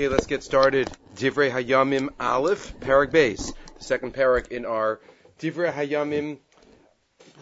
Okay, 0.00 0.08
let's 0.08 0.24
get 0.24 0.42
started. 0.42 0.90
Divrei 1.14 1.50
Hayamim 1.50 2.08
Aleph, 2.18 2.72
Parak 2.80 3.10
Beis, 3.12 3.52
the 3.76 3.84
second 3.84 4.14
parak 4.14 4.48
in 4.48 4.64
our 4.64 4.98
Divrei 5.38 5.70
Hayamim 5.70 6.38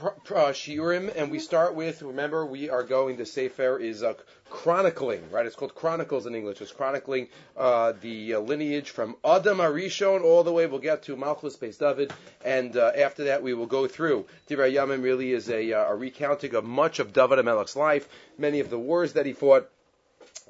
uh, 0.03 0.09
Shiurim, 0.51 1.15
and 1.15 1.31
we 1.31 1.39
start 1.39 1.77
with, 1.77 2.03
remember, 2.03 2.45
we 2.45 2.69
are 2.69 2.83
going, 2.83 3.17
the 3.17 3.27
Sefer 3.27 3.79
is 3.79 4.03
uh, 4.03 4.15
chronicling, 4.51 5.31
right? 5.31 5.47
It's 5.47 5.55
called 5.55 5.77
Chronicles 5.77 6.27
in 6.27 6.35
English. 6.35 6.61
It's 6.61 6.73
chronicling 6.73 7.29
uh, 7.57 7.93
the 8.01 8.35
uh, 8.35 8.41
lineage 8.41 8.91
from 8.91 9.15
Adam 9.25 9.59
Arishon 9.59 10.25
all 10.25 10.43
the 10.43 10.53
way, 10.53 10.67
we'll 10.67 10.81
get 10.81 11.05
to 11.05 11.15
Malchus 11.15 11.57
Beis 11.57 11.79
David, 11.79 12.13
and 12.45 12.77
uh, 12.77 12.91
after 12.97 13.23
that 13.27 13.41
we 13.41 13.55
will 13.55 13.67
go 13.67 13.87
through. 13.87 14.27
Divrei 14.51 14.73
Hayamim 14.73 15.05
really 15.05 15.31
is 15.31 15.49
a, 15.49 15.75
uh, 15.75 15.93
a 15.93 15.95
recounting 15.95 16.57
of 16.57 16.65
much 16.65 16.99
of 16.99 17.13
David 17.13 17.39
HaMelech's 17.39 17.77
life, 17.77 18.09
many 18.37 18.59
of 18.59 18.69
the 18.69 18.81
wars 18.81 19.13
that 19.13 19.27
he 19.27 19.33
fought, 19.33 19.71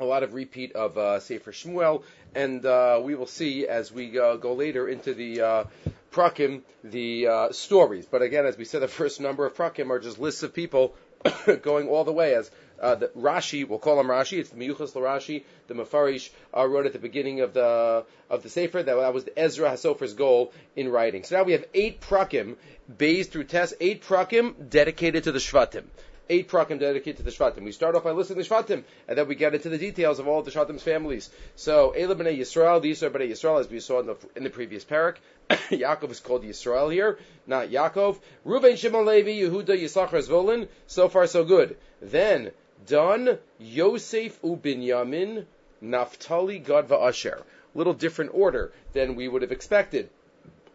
a 0.01 0.05
lot 0.05 0.23
of 0.23 0.35
repeat 0.35 0.73
of 0.73 0.97
uh, 0.97 1.21
Sefer 1.21 1.53
Shmuel, 1.53 2.03
and 2.35 2.65
uh, 2.65 3.01
we 3.03 3.15
will 3.15 3.27
see 3.27 3.67
as 3.67 3.93
we 3.93 4.19
uh, 4.19 4.37
go 4.37 4.55
later 4.55 4.89
into 4.89 5.15
the 5.15 5.41
uh, 5.41 5.65
prakim 6.13 6.63
the 6.85 7.27
uh, 7.27 7.53
stories. 7.53 8.07
But 8.07 8.23
again, 8.23 8.47
as 8.47 8.57
we 8.57 8.65
said, 8.65 8.83
the 8.83 8.89
first 8.89 9.21
number 9.21 9.47
of 9.47 9.55
prakim 9.55 9.91
are 9.91 9.99
just 9.99 10.19
lists 10.19 10.43
of 10.43 10.55
people 10.55 10.95
going 11.63 11.89
all 11.89 12.05
the 12.05 12.13
way. 12.13 12.35
As 12.35 12.51
uh, 12.81 12.95
the 12.95 13.09
Rashi, 13.09 13.67
we'll 13.67 13.79
call 13.79 13.99
him 13.99 14.07
Rashi. 14.07 14.39
It's 14.39 14.51
Miyuchas 14.51 14.93
Rashi. 14.93 15.45
The 15.67 15.75
Mefarish 15.75 16.31
uh, 16.57 16.67
wrote 16.67 16.87
at 16.87 16.93
the 16.93 16.99
beginning 16.99 17.41
of 17.41 17.53
the 17.55 18.05
of 18.31 18.43
the 18.43 18.49
Sefer 18.49 18.83
that 18.83 18.95
that 18.95 19.15
was 19.15 19.29
Ezra 19.37 19.71
Hasofer's 19.71 20.15
goal 20.15 20.53
in 20.77 20.89
writing. 20.91 21.25
So 21.25 21.37
now 21.37 21.43
we 21.43 21.53
have 21.53 21.65
eight 21.75 22.01
prakim, 22.01 22.57
based 22.97 23.33
through 23.33 23.45
test, 23.45 23.75
eight 23.81 24.03
prakim 24.03 24.71
dedicated 24.71 25.25
to 25.25 25.33
the 25.33 25.39
Shvatim 25.39 25.85
eight 26.31 26.49
prakim 26.49 26.79
dedicated 26.79 27.19
to 27.19 27.23
the 27.23 27.31
Shvatim. 27.31 27.63
We 27.63 27.73
start 27.73 27.95
off 27.95 28.05
by 28.05 28.13
listing 28.13 28.37
the 28.37 28.43
Shvatim, 28.43 28.85
and 29.07 29.19
then 29.19 29.29
we 29.29 29.35
get 29.35 29.55
into 29.55 29.69
the 29.69 29.79
details 29.79 30.19
of 30.19 30.29
all 30.29 30.43
the 30.43 30.51
Shvatim's 30.51 30.83
families. 30.83 31.31
So, 31.57 31.91
Ela 31.91 32.15
b'nei 32.15 32.39
Yisrael, 32.39 32.83
these 32.83 33.03
are 33.03 33.11
b'nei 33.11 33.31
Yisrael, 33.31 33.61
as 33.61 33.69
we 33.69 33.81
saw 33.81 34.01
in 34.01 34.07
the, 34.07 34.17
in 34.37 34.45
the 34.45 34.51
previous 34.51 34.85
parak. 34.85 35.17
Yaakov 35.51 36.11
is 36.11 36.21
called 36.21 36.45
Yisrael 36.45 36.93
here, 36.93 37.19
not 37.47 37.69
Yaakov. 37.69 38.19
Reuven, 38.47 38.77
Shimon, 38.77 39.07
Levi, 39.07 39.31
Yehuda, 39.31 39.81
Yisachar, 39.81 40.27
Zvulun. 40.27 40.69
So 40.87 41.09
far, 41.09 41.27
so 41.27 41.45
good. 41.45 41.77
Then, 42.03 42.51
Dan 42.87 43.39
Yosef 43.59 44.41
Ubinyamin, 44.43 45.47
Naphtali, 45.81 46.59
Gad, 46.59 46.91
Asher. 46.93 47.43
Little 47.75 47.95
different 47.95 48.33
order 48.35 48.73
than 48.93 49.15
we 49.15 49.29
would 49.29 49.43
have 49.43 49.53
expected. 49.53 50.11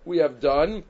We 0.06 0.18
have 0.18 0.40
Dan 0.40 0.84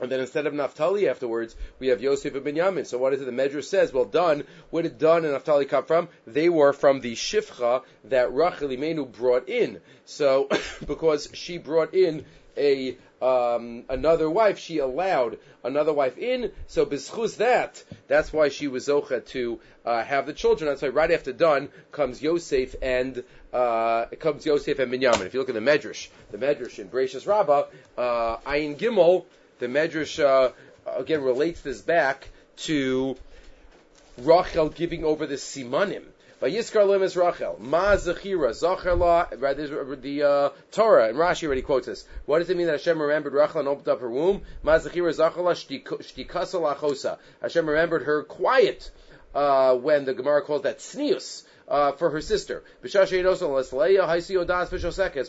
and 0.00 0.10
then 0.10 0.20
instead 0.20 0.46
of 0.46 0.54
Naphtali 0.54 1.08
afterwards, 1.08 1.54
we 1.78 1.88
have 1.88 2.00
Yosef 2.00 2.34
and 2.34 2.44
Binyamin. 2.44 2.86
So 2.86 2.98
what 2.98 3.12
is 3.12 3.20
it? 3.20 3.24
The 3.24 3.32
Medrash 3.32 3.64
says, 3.64 3.92
well, 3.92 4.04
Dan. 4.04 4.44
Where 4.70 4.82
did 4.82 4.98
Dan 4.98 5.24
and 5.24 5.32
Naphtali 5.32 5.66
come 5.66 5.84
from? 5.84 6.08
They 6.26 6.48
were 6.48 6.72
from 6.72 7.00
the 7.00 7.14
Shifcha 7.14 7.82
that 8.04 8.32
Rachel 8.32 8.68
Imenu 8.68 9.10
brought 9.10 9.48
in. 9.48 9.80
So, 10.06 10.48
because 10.86 11.28
she 11.34 11.58
brought 11.58 11.94
in 11.94 12.24
a 12.56 12.96
um, 13.22 13.84
another 13.88 14.30
wife, 14.30 14.58
she 14.58 14.78
allowed 14.78 15.38
another 15.62 15.92
wife 15.92 16.16
in. 16.16 16.52
So 16.66 16.86
b'schus 16.86 17.36
that, 17.36 17.82
that's 18.08 18.32
why 18.32 18.48
she 18.48 18.68
was 18.68 18.88
zocha 18.88 19.26
to 19.28 19.60
uh, 19.84 20.02
have 20.02 20.26
the 20.26 20.32
children. 20.32 20.70
That's 20.70 20.82
why 20.82 20.88
right 20.88 21.10
after 21.10 21.32
Dan 21.32 21.68
comes 21.92 22.22
Yosef 22.22 22.74
and 22.80 23.22
uh, 23.52 24.06
comes 24.18 24.46
Yosef 24.46 24.78
and 24.78 24.90
Binyamin. 24.92 25.26
If 25.26 25.34
you 25.34 25.40
look 25.40 25.50
at 25.50 25.54
the 25.54 25.60
Medrash, 25.60 26.08
the 26.30 26.38
Medrash 26.38 26.78
in 26.78 26.88
Bereshis 26.88 27.26
Rabbah, 27.26 27.64
uh, 27.98 28.36
Ayin 28.38 28.78
Gimel 28.78 29.26
the 29.60 29.66
Medrash 29.66 30.18
uh, 30.18 30.50
again 30.86 31.22
relates 31.22 31.60
this 31.60 31.80
back 31.80 32.28
to 32.56 33.16
Rachel 34.18 34.70
giving 34.70 35.04
over 35.04 35.26
the 35.26 35.36
simanim. 35.36 36.02
Vayiskar 36.42 36.88
lim 36.88 37.02
is 37.02 37.16
Rachel. 37.16 37.58
Ma 37.60 37.96
zechira 37.96 38.50
zacharla. 38.50 40.00
The 40.00 40.22
uh, 40.22 40.48
Torah 40.72 41.08
and 41.08 41.18
Rashi 41.18 41.44
already 41.44 41.60
quotes 41.62 41.86
this. 41.86 42.06
What 42.24 42.38
does 42.38 42.48
it 42.48 42.56
mean 42.56 42.66
that 42.66 42.72
Hashem 42.72 43.00
remembered 43.00 43.34
Rachel 43.34 43.60
and 43.60 43.68
opened 43.68 43.88
up 43.88 44.00
her 44.00 44.10
womb? 44.10 44.42
Ma 44.62 44.78
zechira 44.78 45.14
zacharla 45.14 45.54
shtikasa 45.54 46.76
lachosa. 46.76 47.18
Hashem 47.42 47.68
remembered 47.68 48.04
her 48.04 48.22
quiet 48.22 48.90
uh, 49.34 49.76
when 49.76 50.06
the 50.06 50.14
Gemara 50.14 50.40
calls 50.42 50.62
that 50.62 50.80
snius 50.80 51.44
uh, 51.70 51.92
for 51.92 52.10
her 52.10 52.20
sister. 52.20 52.62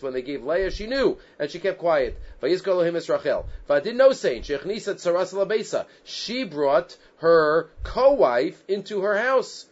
When 0.01 0.13
they 0.13 0.21
gave 0.21 0.43
Leah, 0.43 0.71
she 0.71 0.87
knew, 0.87 1.17
and 1.39 1.51
she 1.51 1.59
kept 1.59 1.77
quiet. 1.77 2.17
She 6.03 6.43
brought 6.43 6.97
her 7.17 7.69
co-wife 7.83 8.63
into 8.67 9.01
her 9.01 9.17
house. 9.17 9.67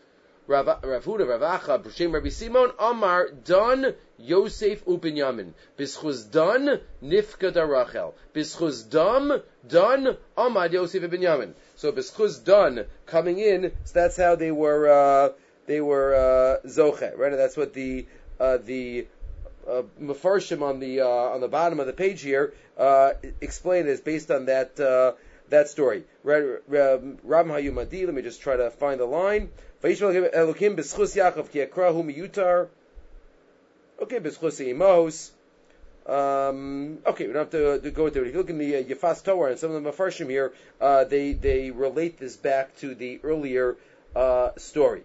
Rav 0.49 0.65
Huda, 0.65 1.27
Rav 1.27 1.61
Acha, 1.61 1.83
B'Shem 1.83 2.11
Rabbi 2.11 2.29
Simon, 2.29 2.71
Amar, 2.79 3.29
Don 3.29 3.93
Yosef 4.17 4.83
Ubinyamin. 4.85 5.53
B'schuz 5.77 6.31
Don 6.31 6.79
Nifka 7.03 7.53
Rachel. 7.53 8.15
B'schuz 8.33 8.89
Dam, 8.89 9.43
Don 9.67 10.17
Amad 10.35 10.73
Yosef 10.73 11.03
Ubinyamin. 11.03 11.53
So 11.75 11.91
B'schuz 11.91 12.43
Don 12.43 12.85
coming 13.05 13.37
in, 13.37 13.71
so 13.83 13.93
that's 13.93 14.17
how 14.17 14.35
they 14.35 14.49
were, 14.49 14.89
uh, 14.89 15.29
they 15.69 15.81
were 15.81 16.15
uh, 16.15 16.67
zoche, 16.67 17.15
right? 17.15 17.31
And 17.31 17.39
that's 17.39 17.55
what 17.55 17.73
the 17.73 18.07
uh, 18.39 18.57
the 18.57 19.05
uh, 19.69 19.83
mafarshim 20.01 20.63
on 20.63 20.79
the 20.79 21.01
uh, 21.01 21.07
on 21.07 21.41
the 21.41 21.47
bottom 21.47 21.79
of 21.79 21.85
the 21.85 21.93
page 21.93 22.21
here 22.21 22.53
uh, 22.75 23.11
explain 23.39 23.85
is 23.85 24.01
based 24.01 24.31
on 24.31 24.45
that 24.45 24.79
uh, 24.79 25.11
that 25.49 25.69
story. 25.69 26.05
Ram 26.23 27.19
Hayumadi. 27.23 28.03
Let 28.03 28.15
me 28.15 28.23
just 28.23 28.41
try 28.41 28.57
to 28.57 28.71
find 28.71 28.99
the 28.99 29.05
line. 29.05 29.49
Okay. 34.01 34.17
Um, 36.07 36.97
okay, 37.05 37.27
we 37.27 37.33
don't 37.33 37.43
have 37.43 37.51
to, 37.51 37.79
to 37.79 37.91
go 37.91 38.09
there. 38.09 38.25
If 38.25 38.31
you 38.33 38.39
look 38.39 38.49
in 38.49 38.57
the 38.57 38.77
uh, 38.77 38.81
Yefas 38.81 39.23
Torah 39.23 39.51
and 39.51 39.59
some 39.59 39.69
of 39.71 39.83
the 39.83 39.91
Mafarshim 39.91 40.31
here, 40.31 40.51
uh, 40.81 41.03
they 41.03 41.33
they 41.33 41.69
relate 41.69 42.17
this 42.17 42.35
back 42.35 42.75
to 42.77 42.95
the 42.95 43.19
earlier 43.21 43.77
uh, 44.15 44.49
story. 44.57 45.03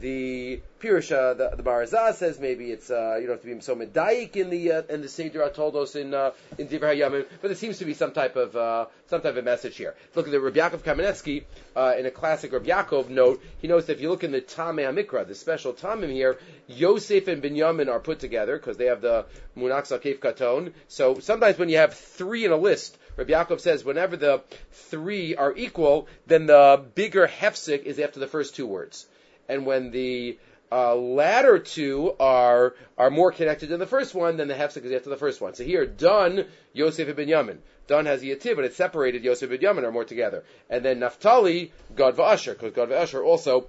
The 0.00 0.60
Pirusha, 0.80 1.36
the, 1.36 1.56
the 1.56 1.62
Barazah 1.62 2.14
says 2.14 2.38
maybe 2.38 2.70
it's 2.70 2.90
uh, 2.90 3.16
you 3.20 3.26
don't 3.26 3.36
have 3.36 3.42
to 3.42 3.54
be 3.54 3.60
so 3.60 3.74
medayik 3.74 4.36
in 4.36 4.50
the 4.50 4.72
uh, 4.72 4.82
in 4.88 5.02
the 5.02 5.08
Seder 5.08 5.40
Atoldos 5.40 5.96
in 5.96 6.12
uh, 6.12 6.32
in 6.58 6.68
Divrei 6.68 6.96
Hayamim, 6.96 7.26
but 7.40 7.48
there 7.48 7.56
seems 7.56 7.78
to 7.78 7.84
be 7.84 7.94
some 7.94 8.12
type 8.12 8.36
of 8.36 8.54
uh, 8.56 8.86
some 9.06 9.20
type 9.20 9.36
of 9.36 9.44
message 9.44 9.76
here. 9.76 9.94
Look 10.14 10.26
at 10.26 10.32
the 10.32 10.40
Rabbi 10.40 10.58
Yaakov 10.58 10.82
Kamenetsky 10.82 11.44
uh, 11.76 11.94
in 11.98 12.06
a 12.06 12.10
classic 12.10 12.52
Rabbi 12.52 12.66
Yaakov 12.66 13.08
note. 13.08 13.42
He 13.60 13.68
notes 13.68 13.86
that 13.86 13.94
if 13.94 14.00
you 14.00 14.10
look 14.10 14.24
in 14.24 14.32
the 14.32 14.40
Tamei 14.40 14.84
Mikra, 14.92 15.26
the 15.26 15.34
special 15.34 15.72
Tamim 15.72 16.10
here, 16.10 16.38
Yosef 16.66 17.28
and 17.28 17.42
Binyamin 17.42 17.88
are 17.88 18.00
put 18.00 18.18
together 18.18 18.56
because 18.56 18.76
they 18.76 18.86
have 18.86 19.00
the 19.00 19.26
Munak 19.56 19.86
Sakef 19.86 20.18
Katon. 20.18 20.72
So 20.88 21.18
sometimes 21.20 21.58
when 21.58 21.68
you 21.68 21.78
have 21.78 21.94
three 21.94 22.44
in 22.44 22.52
a 22.52 22.56
list, 22.56 22.98
Rabbi 23.16 23.32
Yaakov 23.32 23.60
says 23.60 23.84
whenever 23.84 24.16
the 24.16 24.42
three 24.72 25.36
are 25.36 25.54
equal, 25.56 26.08
then 26.26 26.46
the 26.46 26.84
bigger 26.94 27.26
hefsek 27.28 27.84
is 27.84 27.98
after 27.98 28.20
the 28.20 28.26
first 28.26 28.54
two 28.54 28.66
words 28.66 29.06
and 29.48 29.66
when 29.66 29.90
the 29.90 30.38
uh, 30.72 30.94
latter 30.94 31.58
two 31.58 32.14
are 32.18 32.74
are 32.98 33.10
more 33.10 33.30
connected 33.30 33.68
than 33.68 33.78
the 33.78 33.86
first 33.86 34.14
one, 34.14 34.36
then 34.36 34.48
the 34.48 34.54
hefsek 34.54 34.84
is 34.84 34.92
after 34.92 35.10
the 35.10 35.16
first 35.16 35.40
one. 35.40 35.54
So 35.54 35.64
here, 35.64 35.86
Dan 35.86 36.46
Yosef 36.72 37.08
ibn 37.08 37.28
Yamin. 37.28 37.58
Dan 37.86 38.06
has 38.06 38.22
yativ, 38.22 38.56
but 38.56 38.64
it's 38.64 38.76
separated. 38.76 39.22
Yosef 39.24 39.50
ibn 39.50 39.60
Yamin 39.60 39.84
are 39.84 39.92
more 39.92 40.04
together, 40.04 40.44
and 40.70 40.84
then 40.84 40.98
Naphtali, 40.98 41.72
Gad 41.94 42.16
v'Asher, 42.16 42.58
because 42.58 42.72
Gad 42.72 42.88
v'Asher 42.88 43.24
also 43.24 43.68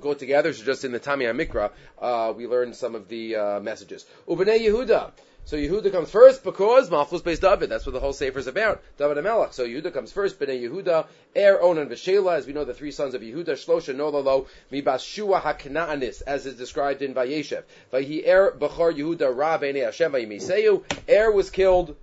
go 0.00 0.14
together. 0.14 0.52
So 0.52 0.64
just 0.64 0.84
in 0.84 0.92
the 0.92 1.00
Tamei 1.00 1.34
Mikra, 1.34 1.70
uh, 2.00 2.32
we 2.36 2.46
learned 2.46 2.76
some 2.76 2.94
of 2.94 3.08
the 3.08 3.36
uh, 3.36 3.60
messages. 3.60 4.04
Ubnei 4.28 4.60
Yehuda. 4.60 5.12
So 5.44 5.56
Yehuda 5.56 5.90
comes 5.90 6.10
first 6.10 6.44
because 6.44 6.90
Malchus 6.90 7.22
based 7.22 7.42
David. 7.42 7.70
That's 7.70 7.86
what 7.86 7.92
the 7.92 8.00
whole 8.00 8.12
Sefer 8.12 8.38
is 8.38 8.46
about. 8.46 8.82
David 8.98 9.18
and 9.18 9.24
Melech. 9.24 9.52
So 9.52 9.66
Yehuda 9.66 9.92
comes 9.92 10.12
first. 10.12 10.38
Bnei 10.38 10.62
Yehuda, 10.62 11.06
Er, 11.36 11.58
Onan, 11.60 11.88
Veshela. 11.88 12.36
As 12.36 12.46
we 12.46 12.52
know, 12.52 12.64
the 12.64 12.74
three 12.74 12.92
sons 12.92 13.14
of 13.14 13.22
Yehuda, 13.22 13.46
Shlosha, 13.46 13.94
Nolalo, 13.94 14.46
Mibas 14.70 15.00
Shua 15.00 15.40
HaKnaanis, 15.40 16.22
as 16.26 16.46
is 16.46 16.54
described 16.56 17.02
in 17.02 17.14
Vayeshev. 17.14 17.64
Vayi 17.92 18.28
Er, 18.28 18.54
Bechar 18.58 18.92
Yehuda, 18.92 19.34
Ra, 19.34 19.58
Bnei 19.58 19.84
Hashem, 19.84 20.12
Vayimiseu. 20.12 20.84
Er 21.08 21.32
was 21.32 21.50
killed. 21.50 21.96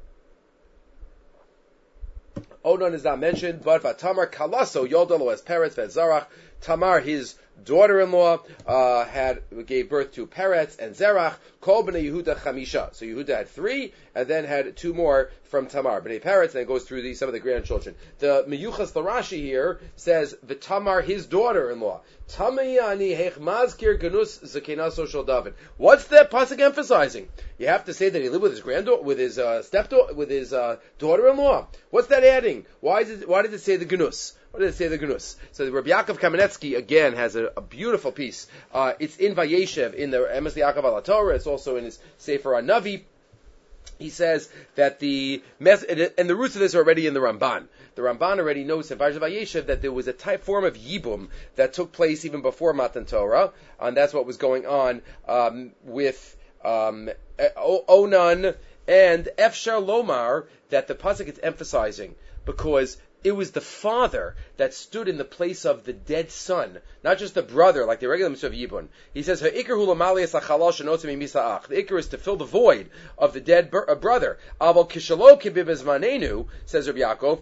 Onan 2.65 2.93
is 2.93 3.05
not 3.05 3.19
mentioned, 3.19 3.63
but 3.63 3.81
Vatamar 3.81 4.29
Kalaso, 4.29 4.85
Yodalo 4.85 5.31
as 5.31 5.41
Peretz, 5.41 5.75
Vezarach, 5.75 6.25
Tamar, 6.61 6.99
his 6.99 7.35
daughter-in-law, 7.63 8.39
uh, 8.67 9.05
had 9.05 9.41
gave 9.65 9.89
birth 9.89 10.13
to 10.13 10.27
Peretz 10.27 10.77
and 10.79 10.95
Zerach. 10.95 11.35
Kol 11.61 11.83
b'nei 11.83 12.11
Yehuda 12.11 12.37
chamisha. 12.37 12.93
So 12.93 13.05
Yehuda 13.05 13.29
had 13.29 13.49
three, 13.49 13.93
and 14.13 14.27
then 14.27 14.45
had 14.45 14.75
two 14.77 14.93
more 14.93 15.31
from 15.45 15.67
Tamar. 15.67 16.01
B'nei 16.01 16.21
Peretz, 16.21 16.45
and 16.45 16.53
then 16.53 16.65
goes 16.65 16.83
through 16.83 17.01
the, 17.01 17.13
some 17.13 17.29
of 17.29 17.33
the 17.33 17.39
grandchildren. 17.39 17.95
The 18.19 18.45
Meyuchas 18.47 18.93
Larashi 18.93 19.41
here 19.41 19.79
says 19.95 20.35
the 20.43 20.55
Tamar, 20.55 21.01
his 21.01 21.25
daughter-in-law. 21.25 22.01
Tamayani 22.29 23.17
hech 23.17 23.35
mazkir 23.35 23.97
ganus 23.99 24.43
zakenaso 24.43 25.07
shel 25.07 25.23
David. 25.23 25.53
What's 25.77 26.07
that 26.07 26.29
pasuk 26.29 26.59
emphasizing? 26.59 27.29
You 27.57 27.67
have 27.67 27.85
to 27.85 27.93
say 27.93 28.09
that 28.09 28.21
he 28.21 28.29
lived 28.29 28.43
with 28.43 28.51
his 28.51 28.61
granddaughter, 28.61 29.01
with 29.01 29.17
his 29.17 29.39
uh, 29.39 29.63
stepdaughter, 29.63 30.13
with 30.13 30.29
his 30.29 30.51
uh, 30.51 30.77
daughter-in-law. 30.99 31.67
What's 31.89 32.09
that 32.09 32.25
adding? 32.25 32.65
Why 32.81 33.01
is 33.01 33.09
it? 33.09 33.29
Why 33.29 33.43
did 33.43 33.53
it 33.53 33.61
say 33.61 33.77
the 33.77 33.85
ganus? 33.85 34.33
It 34.57 34.73
say 34.73 34.87
the 34.87 34.97
Gnus? 34.97 35.37
So 35.51 35.65
the 35.65 35.71
Rabbi 35.71 35.89
Yaakov 35.89 36.19
Kamenetsky 36.19 36.77
again 36.77 37.13
has 37.13 37.35
a, 37.35 37.51
a 37.55 37.61
beautiful 37.61 38.11
piece. 38.11 38.47
Uh, 38.73 38.93
it's 38.99 39.17
in 39.17 39.35
Vayeshev 39.35 39.93
in 39.93 40.11
the 40.11 40.19
Emes 40.19 40.55
Yaakov 40.55 40.83
al 40.83 41.01
Torah. 41.01 41.35
It's 41.35 41.47
also 41.47 41.75
in 41.75 41.83
his 41.83 41.99
Sefer 42.17 42.51
Anavi. 42.51 43.03
He 43.99 44.09
says 44.09 44.49
that 44.75 44.99
the 44.99 45.41
and 45.59 46.29
the 46.29 46.35
roots 46.35 46.55
of 46.55 46.61
this 46.61 46.75
are 46.75 46.79
already 46.79 47.07
in 47.07 47.13
the 47.13 47.19
Ramban. 47.19 47.67
The 47.95 48.01
Ramban 48.03 48.37
already 48.39 48.63
knows 48.63 48.91
in 48.91 48.97
Vayeshev 48.99 49.67
that 49.67 49.81
there 49.81 49.91
was 49.91 50.07
a 50.07 50.13
type 50.13 50.43
form 50.43 50.65
of 50.65 50.75
yibum 50.75 51.29
that 51.55 51.73
took 51.73 51.91
place 51.91 52.25
even 52.25 52.41
before 52.41 52.73
Matan 52.73 53.05
Torah, 53.05 53.51
and 53.79 53.97
that's 53.97 54.13
what 54.13 54.25
was 54.25 54.37
going 54.37 54.65
on 54.67 55.01
um, 55.27 55.71
with 55.83 56.37
um, 56.63 57.09
Onan 57.57 58.53
and 58.87 59.29
Efshar 59.37 59.83
Lomar 59.83 60.45
that 60.69 60.87
the 60.87 60.95
pasuk 60.95 61.27
is 61.27 61.39
emphasizing 61.39 62.15
because 62.45 62.97
it 63.23 63.31
was 63.31 63.51
the 63.51 63.61
father 63.61 64.35
that 64.57 64.73
stood 64.73 65.07
in 65.07 65.17
the 65.17 65.25
place 65.25 65.65
of 65.65 65.83
the 65.85 65.93
dead 65.93 66.31
son, 66.31 66.79
not 67.03 67.17
just 67.17 67.33
the 67.33 67.41
brother, 67.41 67.85
like 67.85 67.99
the 67.99 68.07
regular 68.07 68.29
Mitzvah 68.29 68.47
of 68.47 68.53
Yibun. 68.53 68.87
He 69.13 69.23
says, 69.23 69.39
The 69.39 69.49
ikr 69.51 70.19
is 71.99 72.07
to 72.07 72.17
fill 72.17 72.35
the 72.35 72.45
void 72.45 72.89
of 73.17 73.33
the 73.33 73.41
dead 73.41 73.71
br- 73.71 73.89
uh, 73.89 73.95
brother. 73.95 74.37
Says 74.59 75.09
Rabbi 76.87 76.99
Yaakov, 76.99 77.41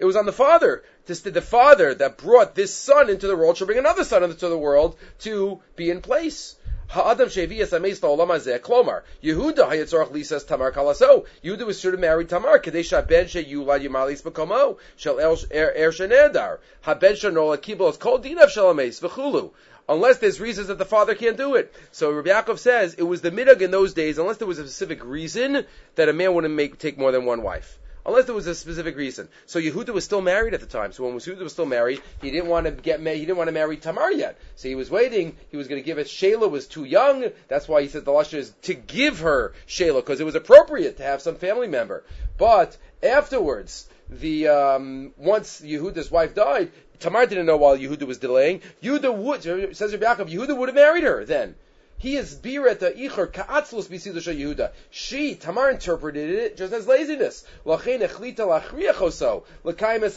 it 0.00 0.06
was 0.06 0.16
on 0.16 0.24
the 0.24 0.32
father. 0.32 0.82
This, 1.06 1.20
the 1.20 1.42
father 1.42 1.94
that 1.94 2.16
brought 2.16 2.54
this 2.54 2.72
son 2.72 3.10
into 3.10 3.26
the 3.26 3.36
world 3.36 3.56
should 3.56 3.66
bring 3.66 3.78
another 3.78 4.04
son 4.04 4.24
into 4.24 4.48
the 4.48 4.56
world 4.56 4.96
to 5.20 5.60
be 5.76 5.90
in 5.90 6.00
place. 6.00 6.56
Ha'adam 6.90 7.28
shevias 7.28 7.70
ameis 7.70 8.00
la'olam 8.00 8.30
hazeh. 8.30 8.58
Klomar, 8.58 9.02
Yehuda 9.22 9.68
hayatzorach 9.68 10.10
lisas 10.10 10.44
tamar 10.44 10.72
kalaso. 10.72 11.24
Yehuda 11.44 11.64
was 11.64 11.78
sure 11.78 11.92
to 11.92 11.96
marry 11.96 12.24
Tamar. 12.24 12.58
Kadesha 12.58 13.06
ben 13.06 13.26
sheyulad 13.26 13.86
yimalis 13.86 14.22
bekomo. 14.22 14.76
Shel 14.96 15.20
er, 15.20 15.36
er 15.52 15.92
shenedar. 15.92 16.58
Ha-ben 16.80 17.14
shanola 17.14 17.58
kibos 17.58 17.96
kol 17.96 18.18
dinav 18.18 18.48
shel 18.48 18.74
ameis. 18.74 19.00
V'chulu 19.00 19.52
unless 19.88 20.18
there's 20.18 20.40
reasons 20.40 20.66
that 20.66 20.78
the 20.78 20.84
father 20.84 21.14
can't 21.14 21.36
do 21.36 21.54
it. 21.54 21.72
So 21.92 22.10
Rabbi 22.10 22.30
Yaakov 22.30 22.58
says 22.58 22.94
it 22.94 23.04
was 23.04 23.20
the 23.20 23.30
midag 23.30 23.60
in 23.60 23.70
those 23.70 23.94
days, 23.94 24.18
unless 24.18 24.38
there 24.38 24.48
was 24.48 24.58
a 24.58 24.64
specific 24.64 25.04
reason 25.04 25.64
that 25.94 26.08
a 26.08 26.12
man 26.12 26.34
wouldn't 26.34 26.54
make 26.54 26.76
take 26.78 26.98
more 26.98 27.12
than 27.12 27.24
one 27.24 27.42
wife 27.42 27.78
unless 28.10 28.26
there 28.26 28.34
was 28.34 28.46
a 28.46 28.54
specific 28.54 28.96
reason. 28.96 29.28
So 29.46 29.60
Yehuda 29.60 29.90
was 29.90 30.04
still 30.04 30.20
married 30.20 30.54
at 30.54 30.60
the 30.60 30.66
time. 30.66 30.92
So 30.92 31.04
when 31.04 31.14
Yehuda 31.14 31.38
was 31.38 31.52
still 31.52 31.66
married, 31.66 32.02
he 32.20 32.30
didn't 32.30 32.48
want 32.48 32.66
to 32.66 32.72
get 32.72 33.00
married. 33.00 33.18
He 33.18 33.26
didn't 33.26 33.38
want 33.38 33.48
to 33.48 33.52
marry 33.52 33.76
Tamar 33.76 34.12
yet. 34.12 34.38
So 34.56 34.68
he 34.68 34.74
was 34.74 34.90
waiting. 34.90 35.36
He 35.50 35.56
was 35.56 35.68
going 35.68 35.80
to 35.80 35.86
give 35.86 35.98
it. 35.98 36.06
Shayla 36.06 36.50
was 36.50 36.66
too 36.66 36.84
young. 36.84 37.24
That's 37.48 37.68
why 37.68 37.82
he 37.82 37.88
said 37.88 38.04
the 38.04 38.12
lashon 38.12 38.38
is 38.38 38.52
to 38.62 38.74
give 38.74 39.20
her 39.20 39.54
Shayla 39.66 39.96
because 39.96 40.20
it 40.20 40.24
was 40.24 40.34
appropriate 40.34 40.96
to 40.98 41.02
have 41.04 41.22
some 41.22 41.36
family 41.36 41.68
member. 41.68 42.04
But 42.36 42.76
afterwards, 43.02 43.88
the 44.08 44.48
um, 44.48 45.12
once 45.16 45.60
Yehuda's 45.60 46.10
wife 46.10 46.34
died, 46.34 46.72
Tamar 46.98 47.26
didn't 47.26 47.46
know 47.46 47.56
while 47.56 47.78
Yehuda 47.78 48.06
was 48.06 48.18
delaying. 48.18 48.60
Yehuda 48.82 49.14
would 49.14 49.76
says 49.76 49.92
Rabbi 49.92 50.04
Yaakov, 50.04 50.30
Yehuda 50.30 50.56
would 50.56 50.68
have 50.68 50.74
married 50.74 51.04
her 51.04 51.24
then. 51.24 51.54
He 52.00 52.16
is 52.16 52.34
biret 52.34 52.78
icher 52.96 53.30
ka'atzlus 53.30 53.86
b'sidusha 53.86 54.34
Yehuda. 54.34 54.72
She, 54.88 55.34
Tamar 55.34 55.70
interpreted 55.70 56.30
it 56.30 56.56
just 56.56 56.72
as 56.72 56.86
laziness. 56.86 57.44
Lachein 57.66 58.00
echlita 58.00 58.46
lachriachoso 58.48 59.44
l'kaim 59.64 60.02
es 60.02 60.14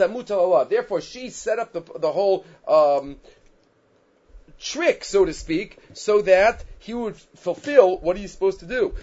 Therefore, 0.69 1.01
she 1.01 1.30
set 1.30 1.59
up 1.59 1.74
the, 1.74 1.81
the 2.00 2.09
whole, 2.09 2.45
um, 2.65 3.18
trick, 4.62 5.03
so 5.03 5.25
to 5.25 5.33
speak, 5.33 5.77
so 5.91 6.21
that 6.21 6.63
he 6.80 6.94
would 6.94 7.18
fulfill 7.35 7.97
what 7.97 8.15
he's 8.15 8.31
supposed 8.31 8.62
to 8.62 8.65
do. 8.65 8.95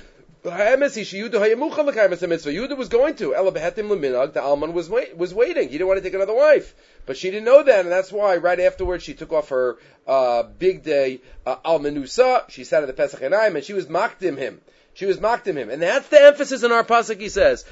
Yehuda 2.51 2.77
was 2.77 2.89
going 2.89 3.15
to. 3.17 3.35
Ela 3.35 3.53
behetim 3.53 3.89
leminag. 3.91 4.33
The 4.33 4.43
Alman 4.43 4.73
was 4.73 4.89
wait, 4.89 5.17
was 5.17 5.35
waiting. 5.35 5.69
He 5.69 5.73
didn't 5.73 5.89
want 5.89 5.99
to 5.99 6.03
take 6.03 6.15
another 6.15 6.35
wife, 6.35 6.75
but 7.05 7.19
she 7.19 7.31
didn't 7.31 7.45
know 7.45 7.63
that, 7.63 7.81
and 7.81 7.93
that's 7.93 8.11
why 8.11 8.37
right 8.37 8.59
afterwards 8.59 9.05
she 9.05 9.13
took 9.13 9.33
off 9.33 9.51
her 9.51 9.77
uh, 10.07 10.45
big 10.45 10.83
day 10.83 11.21
uh, 11.45 11.57
almanusa. 11.57 12.49
She 12.49 12.65
sat 12.65 12.83
at 12.83 12.87
the 12.87 12.95
Pesach 12.95 13.21
Enayim, 13.21 13.55
and 13.55 13.65
she 13.65 13.75
was 13.75 13.87
makdim 13.87 14.39
him. 14.39 14.63
She 14.95 15.05
was 15.07 15.19
makdim 15.19 15.57
him, 15.57 15.69
and 15.71 15.83
that's 15.83 16.09
the 16.09 16.21
emphasis 16.23 16.63
in 16.63 16.73
our 16.73 16.85
pasuk. 16.85 17.21
He 17.21 17.29
says. 17.29 17.65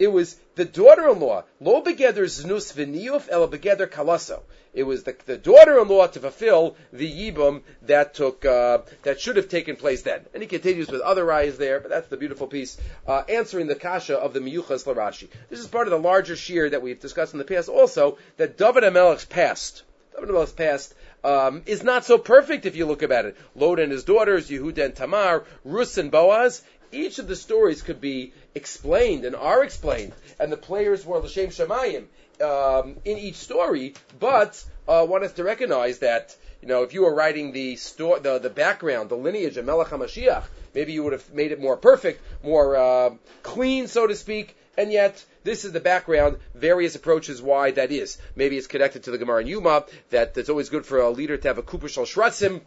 It 0.00 0.10
was 0.10 0.34
the 0.54 0.64
daughter-in-law. 0.64 1.44
Lo 1.60 1.82
begeder 1.82 2.24
znus 2.24 2.72
v'niyuf 2.72 3.28
el 3.30 3.46
begeder 3.48 3.86
kalaso. 3.86 4.40
It 4.72 4.84
was 4.84 5.02
the, 5.02 5.14
the 5.26 5.36
daughter-in-law 5.36 6.06
to 6.06 6.20
fulfill 6.20 6.76
the 6.90 7.06
yibum 7.06 7.60
that 7.82 8.14
took 8.14 8.46
uh, 8.46 8.78
that 9.02 9.20
should 9.20 9.36
have 9.36 9.50
taken 9.50 9.76
place 9.76 10.00
then. 10.00 10.24
And 10.32 10.42
he 10.42 10.46
continues 10.48 10.88
with 10.88 11.02
other 11.02 11.30
eyes 11.30 11.58
there, 11.58 11.80
but 11.80 11.90
that's 11.90 12.08
the 12.08 12.16
beautiful 12.16 12.46
piece 12.46 12.78
uh, 13.06 13.24
answering 13.28 13.66
the 13.66 13.74
kasha 13.74 14.16
of 14.16 14.32
the 14.32 14.40
miyuchas 14.40 14.86
larashi. 14.86 15.28
This 15.50 15.60
is 15.60 15.66
part 15.66 15.86
of 15.86 15.90
the 15.90 15.98
larger 15.98 16.34
shear 16.34 16.70
that 16.70 16.80
we've 16.80 16.98
discussed 16.98 17.34
in 17.34 17.38
the 17.38 17.44
past. 17.44 17.68
Also, 17.68 18.16
that 18.38 18.56
David 18.56 18.84
Amelech's 18.84 19.26
past, 19.26 19.82
David 20.14 20.30
Amelech's 20.30 20.52
past 20.52 20.94
um, 21.22 21.62
is 21.66 21.82
not 21.82 22.06
so 22.06 22.16
perfect 22.16 22.64
if 22.64 22.74
you 22.74 22.86
look 22.86 23.02
about 23.02 23.26
it. 23.26 23.36
Lot 23.54 23.80
and 23.80 23.92
his 23.92 24.04
daughters, 24.04 24.48
Yehuda 24.48 24.82
and 24.82 24.96
Tamar, 24.96 25.44
Rus 25.62 25.98
and 25.98 26.10
Boaz, 26.10 26.62
each 26.92 27.18
of 27.18 27.28
the 27.28 27.36
stories 27.36 27.82
could 27.82 28.00
be 28.00 28.32
explained 28.54 29.24
and 29.24 29.36
are 29.36 29.62
explained, 29.64 30.12
and 30.38 30.52
the 30.52 30.56
players 30.56 31.04
were 31.04 31.18
l'shem 31.18 31.48
shemayim 31.48 32.04
um, 32.42 32.96
in 33.04 33.18
each 33.18 33.36
story. 33.36 33.94
But 34.18 34.62
uh, 34.88 35.06
one 35.06 35.22
has 35.22 35.32
to 35.34 35.44
recognize 35.44 35.98
that 36.00 36.36
you 36.62 36.68
know 36.68 36.82
if 36.82 36.94
you 36.94 37.02
were 37.02 37.14
writing 37.14 37.52
the 37.52 37.76
sto- 37.76 38.18
the 38.18 38.38
the 38.38 38.50
background, 38.50 39.10
the 39.10 39.16
lineage 39.16 39.56
of 39.56 39.64
Melech 39.64 39.88
HaMashiach, 39.88 40.44
maybe 40.74 40.92
you 40.92 41.04
would 41.04 41.12
have 41.12 41.32
made 41.32 41.52
it 41.52 41.60
more 41.60 41.76
perfect, 41.76 42.22
more 42.42 42.76
uh, 42.76 43.10
clean, 43.42 43.86
so 43.86 44.06
to 44.06 44.16
speak. 44.16 44.56
And 44.78 44.90
yet, 44.90 45.22
this 45.44 45.64
is 45.64 45.72
the 45.72 45.80
background, 45.80 46.38
various 46.54 46.94
approaches 46.94 47.42
why 47.42 47.72
that 47.72 47.90
is. 47.90 48.16
Maybe 48.36 48.56
it's 48.56 48.66
connected 48.66 49.02
to 49.02 49.10
the 49.10 49.18
Gemara 49.18 49.42
in 49.42 49.48
Yuma, 49.48 49.84
that 50.10 50.36
it's 50.38 50.48
always 50.48 50.70
good 50.70 50.86
for 50.86 51.00
a 51.00 51.10
leader 51.10 51.36
to 51.36 51.48
have 51.48 51.58
a 51.58 51.62
Kupa 51.62 51.88
Shal 51.88 52.04
Shratzim, 52.04 52.62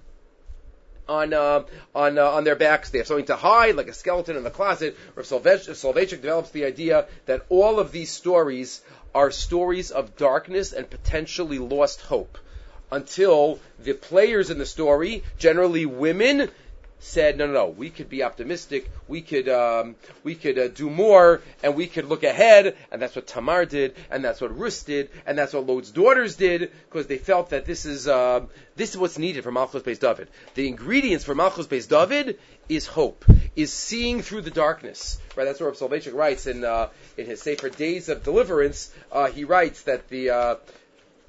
on 1.07 1.33
uh, 1.33 1.63
on 1.93 2.17
uh, 2.17 2.23
on 2.23 2.43
their 2.43 2.55
backs. 2.55 2.89
They 2.89 2.99
have 2.99 3.07
something 3.07 3.25
to 3.25 3.35
hide, 3.35 3.75
like 3.75 3.87
a 3.87 3.93
skeleton 3.93 4.37
in 4.37 4.43
the 4.43 4.49
closet. 4.49 4.97
Rav 5.15 5.43
develops 6.21 6.51
the 6.51 6.65
idea 6.65 7.07
that 7.25 7.45
all 7.49 7.79
of 7.79 7.91
these 7.91 8.11
stories 8.11 8.81
are 9.13 9.31
stories 9.31 9.91
of 9.91 10.15
darkness 10.17 10.73
and 10.73 10.89
potentially 10.89 11.59
lost 11.59 12.01
hope. 12.01 12.37
Until 12.91 13.59
the 13.79 13.93
players 13.93 14.49
in 14.49 14.59
the 14.59 14.65
story, 14.65 15.23
generally 15.39 15.85
women, 15.85 16.49
said, 17.03 17.37
no, 17.37 17.45
no, 17.45 17.53
no, 17.53 17.67
we 17.67 17.89
could 17.89 18.07
be 18.07 18.23
optimistic, 18.23 18.89
we 19.09 19.21
could, 19.21 19.49
um, 19.49 19.95
we 20.23 20.35
could 20.35 20.57
uh, 20.57 20.69
do 20.69 20.89
more, 20.89 21.41
and 21.61 21.75
we 21.75 21.85
could 21.85 22.05
look 22.05 22.23
ahead, 22.23 22.77
and 22.91 23.01
that's 23.01 23.13
what 23.13 23.27
Tamar 23.27 23.65
did, 23.65 23.93
and 24.09 24.23
that's 24.23 24.39
what 24.39 24.57
Rus 24.57 24.83
did, 24.83 25.09
and 25.25 25.37
that's 25.37 25.53
what 25.53 25.67
Lot's 25.67 25.91
daughters 25.91 26.37
did, 26.37 26.71
because 26.89 27.07
they 27.07 27.17
felt 27.17 27.49
that 27.49 27.65
this 27.65 27.85
is, 27.85 28.07
uh, 28.07 28.45
this 28.77 28.91
is 28.91 28.97
what's 28.97 29.19
needed 29.19 29.43
for 29.43 29.51
Malchus 29.51 29.83
based 29.83 29.99
David. 29.99 30.29
The 30.55 30.69
ingredients 30.69 31.25
for 31.25 31.35
Malchus 31.35 31.67
based 31.67 31.89
David 31.89 32.39
is 32.69 32.87
hope, 32.87 33.25
is 33.55 33.73
seeing 33.73 34.21
through 34.21 34.41
the 34.41 34.51
darkness. 34.51 35.19
Right, 35.35 35.43
that's 35.43 35.59
what 35.59 35.73
Soloveitchik 35.75 36.13
writes 36.13 36.47
in, 36.47 36.63
uh, 36.63 36.87
in 37.17 37.25
his 37.25 37.41
Sefer 37.41 37.69
Days 37.69 38.07
of 38.07 38.23
Deliverance. 38.23 38.93
Uh, 39.11 39.27
he 39.27 39.43
writes 39.43 39.81
that 39.83 40.07
the, 40.07 40.29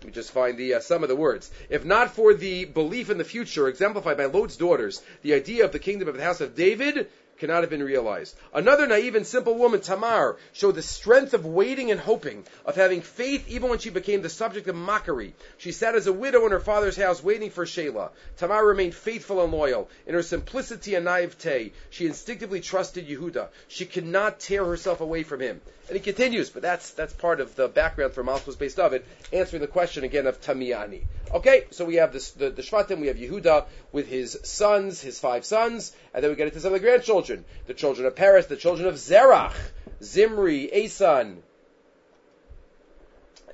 me 0.04 0.12
just 0.12 0.30
find 0.30 0.58
the 0.58 0.74
uh, 0.74 0.80
some 0.80 1.02
of 1.02 1.08
the 1.08 1.16
words. 1.16 1.50
If 1.68 1.84
not 1.84 2.14
for 2.14 2.34
the 2.34 2.64
belief 2.64 3.10
in 3.10 3.18
the 3.18 3.24
future 3.24 3.68
exemplified 3.68 4.16
by 4.16 4.26
Lot's 4.26 4.56
daughters, 4.56 5.02
the 5.22 5.34
idea 5.34 5.64
of 5.64 5.72
the 5.72 5.78
kingdom 5.78 6.08
of 6.08 6.16
the 6.16 6.22
house 6.22 6.40
of 6.40 6.54
David 6.54 7.08
cannot 7.38 7.62
have 7.62 7.70
been 7.70 7.82
realized. 7.82 8.36
Another 8.52 8.86
naive 8.86 9.14
and 9.14 9.26
simple 9.26 9.54
woman, 9.54 9.80
Tamar, 9.80 10.36
showed 10.52 10.74
the 10.74 10.82
strength 10.82 11.34
of 11.34 11.44
waiting 11.44 11.90
and 11.90 12.00
hoping, 12.00 12.44
of 12.64 12.76
having 12.76 13.00
faith 13.00 13.48
even 13.48 13.70
when 13.70 13.78
she 13.78 13.90
became 13.90 14.22
the 14.22 14.28
subject 14.28 14.68
of 14.68 14.76
mockery. 14.76 15.34
She 15.58 15.72
sat 15.72 15.94
as 15.94 16.06
a 16.06 16.12
widow 16.12 16.46
in 16.46 16.52
her 16.52 16.60
father's 16.60 16.96
house 16.96 17.22
waiting 17.22 17.50
for 17.50 17.64
Shelah. 17.64 18.10
Tamar 18.36 18.64
remained 18.64 18.94
faithful 18.94 19.42
and 19.42 19.52
loyal. 19.52 19.88
In 20.06 20.14
her 20.14 20.22
simplicity 20.22 20.94
and 20.94 21.04
naivete, 21.04 21.72
she 21.90 22.06
instinctively 22.06 22.60
trusted 22.60 23.08
Yehuda. 23.08 23.48
She 23.68 23.86
could 23.86 24.06
not 24.06 24.40
tear 24.40 24.64
herself 24.64 25.00
away 25.00 25.22
from 25.22 25.40
him. 25.40 25.60
And 25.88 25.96
he 25.96 26.02
continues, 26.02 26.48
but 26.48 26.62
that's 26.62 26.92
that's 26.92 27.12
part 27.12 27.40
of 27.40 27.56
the 27.56 27.68
background 27.68 28.14
for 28.14 28.24
Malchus 28.24 28.56
based 28.56 28.80
of 28.80 28.94
it, 28.94 29.04
answering 29.34 29.60
the 29.60 29.66
question 29.66 30.02
again 30.02 30.26
of 30.26 30.40
Tamiani. 30.40 31.02
Okay, 31.32 31.64
so 31.72 31.84
we 31.84 31.96
have 31.96 32.12
this, 32.12 32.30
the, 32.30 32.50
the 32.50 32.62
Shvatim, 32.62 33.00
we 33.00 33.08
have 33.08 33.16
Yehuda 33.16 33.66
with 33.92 34.08
his 34.08 34.38
sons, 34.44 35.00
his 35.00 35.18
five 35.18 35.44
sons, 35.44 35.92
and 36.14 36.22
then 36.22 36.30
we 36.30 36.36
get 36.36 36.46
into 36.46 36.60
some 36.60 36.72
of 36.72 36.80
the 36.80 36.86
grandchildren. 36.86 37.33
The 37.66 37.74
children 37.74 38.06
of 38.06 38.14
Peretz, 38.14 38.48
the 38.48 38.56
children 38.56 38.86
of 38.86 38.94
Zerach, 38.94 39.54
Zimri, 40.02 40.70
Asan. 40.72 41.42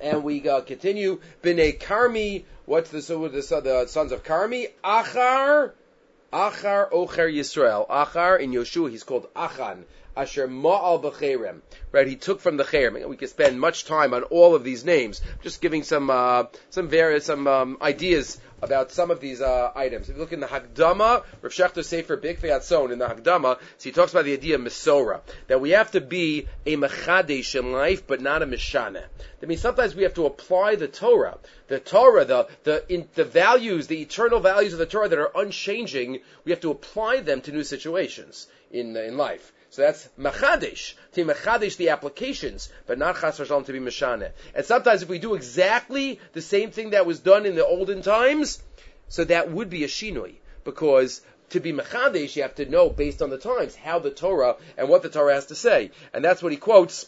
And 0.01 0.23
we 0.23 0.47
uh, 0.47 0.61
continue, 0.61 1.21
Bnei 1.43 1.79
Karmi, 1.79 2.43
what's 2.65 2.89
the, 2.89 3.01
so 3.01 3.27
the, 3.27 3.41
the 3.61 3.85
sons 3.87 4.11
of 4.11 4.23
Karmi? 4.23 4.69
Achar, 4.83 5.71
Achar 6.33 6.91
Ocher 6.91 7.31
Yisrael. 7.31 7.87
Achar 7.87 8.39
in 8.39 8.51
Yoshua, 8.51 8.89
he's 8.89 9.03
called 9.03 9.27
Achan. 9.35 9.85
Asher 10.15 10.47
Ma'al 10.47 11.01
B'Cherem. 11.01 11.61
Right, 11.91 12.07
he 12.07 12.15
took 12.15 12.41
from 12.41 12.57
the 12.57 12.63
Cherem. 12.63 13.07
We 13.07 13.17
could 13.17 13.29
spend 13.29 13.59
much 13.59 13.85
time 13.85 14.13
on 14.13 14.23
all 14.23 14.55
of 14.55 14.63
these 14.63 14.83
names. 14.83 15.21
Just 15.41 15.61
giving 15.61 15.83
some 15.83 16.09
uh, 16.09 16.45
some 16.69 16.87
various 16.89 17.25
some 17.25 17.47
um, 17.47 17.77
ideas 17.81 18.39
about 18.61 18.91
some 18.91 19.09
of 19.09 19.19
these 19.19 19.41
uh, 19.41 19.71
items. 19.75 20.09
If 20.09 20.15
you 20.15 20.21
look 20.21 20.33
in 20.33 20.39
the 20.39 20.47
Hagdama, 20.47 21.23
Rav 21.41 21.51
Shechter 21.51 21.83
Sefer 21.83 22.15
Big 22.15 22.39
Son 22.61 22.91
in 22.91 22.99
the 22.99 23.07
Hagdama, 23.07 23.57
so 23.77 23.89
he 23.89 23.91
talks 23.91 24.11
about 24.11 24.25
the 24.25 24.33
idea 24.33 24.55
of 24.55 24.61
Misora, 24.61 25.21
that 25.47 25.59
we 25.61 25.71
have 25.71 25.91
to 25.91 26.01
be 26.01 26.47
a 26.65 26.75
Mechadesh 26.75 27.57
in 27.59 27.71
life, 27.71 28.05
but 28.05 28.21
not 28.21 28.43
a 28.43 28.45
Mishana. 28.45 29.03
That 29.39 29.47
means 29.47 29.61
sometimes 29.61 29.95
we 29.95 30.03
have 30.03 30.13
to 30.15 30.25
apply 30.25 30.75
the 30.75 30.87
Torah, 30.87 31.39
the 31.67 31.79
Torah, 31.79 32.25
the 32.25 32.47
the 32.63 32.93
in, 32.93 33.07
the 33.15 33.25
values, 33.25 33.87
the 33.87 34.01
eternal 34.01 34.39
values 34.39 34.73
of 34.73 34.79
the 34.79 34.85
Torah 34.85 35.09
that 35.09 35.19
are 35.19 35.31
unchanging. 35.35 36.19
We 36.45 36.51
have 36.51 36.61
to 36.61 36.71
apply 36.71 37.21
them 37.21 37.41
to 37.41 37.51
new 37.51 37.63
situations 37.63 38.47
in 38.69 38.95
in 38.95 39.17
life. 39.17 39.51
So 39.71 39.83
that's 39.83 40.09
machadesh, 40.19 40.95
to 41.13 41.23
machadesh 41.23 41.77
the 41.77 41.89
applications, 41.89 42.69
but 42.87 42.97
not 42.97 43.15
chas 43.15 43.39
v'shalom 43.39 43.65
to 43.65 43.71
be 43.71 43.79
mashane. 43.79 44.31
And 44.53 44.65
sometimes 44.65 45.01
if 45.01 45.07
we 45.07 45.17
do 45.17 45.33
exactly 45.33 46.19
the 46.33 46.41
same 46.41 46.71
thing 46.71 46.89
that 46.89 47.05
was 47.05 47.21
done 47.21 47.45
in 47.45 47.55
the 47.55 47.65
olden 47.65 48.01
times, 48.01 48.61
so 49.07 49.23
that 49.23 49.49
would 49.49 49.69
be 49.69 49.85
a 49.85 49.87
shinoi, 49.87 50.35
because 50.65 51.21
to 51.51 51.61
be 51.61 51.71
machadesh, 51.71 52.35
you 52.35 52.41
have 52.41 52.55
to 52.55 52.65
know 52.65 52.89
based 52.89 53.21
on 53.21 53.29
the 53.29 53.37
times 53.37 53.73
how 53.73 53.99
the 53.99 54.11
Torah 54.11 54.57
and 54.77 54.89
what 54.89 55.03
the 55.03 55.09
Torah 55.09 55.35
has 55.35 55.45
to 55.45 55.55
say, 55.55 55.91
and 56.13 56.23
that's 56.23 56.43
what 56.43 56.51
he 56.51 56.57
quotes 56.57 57.05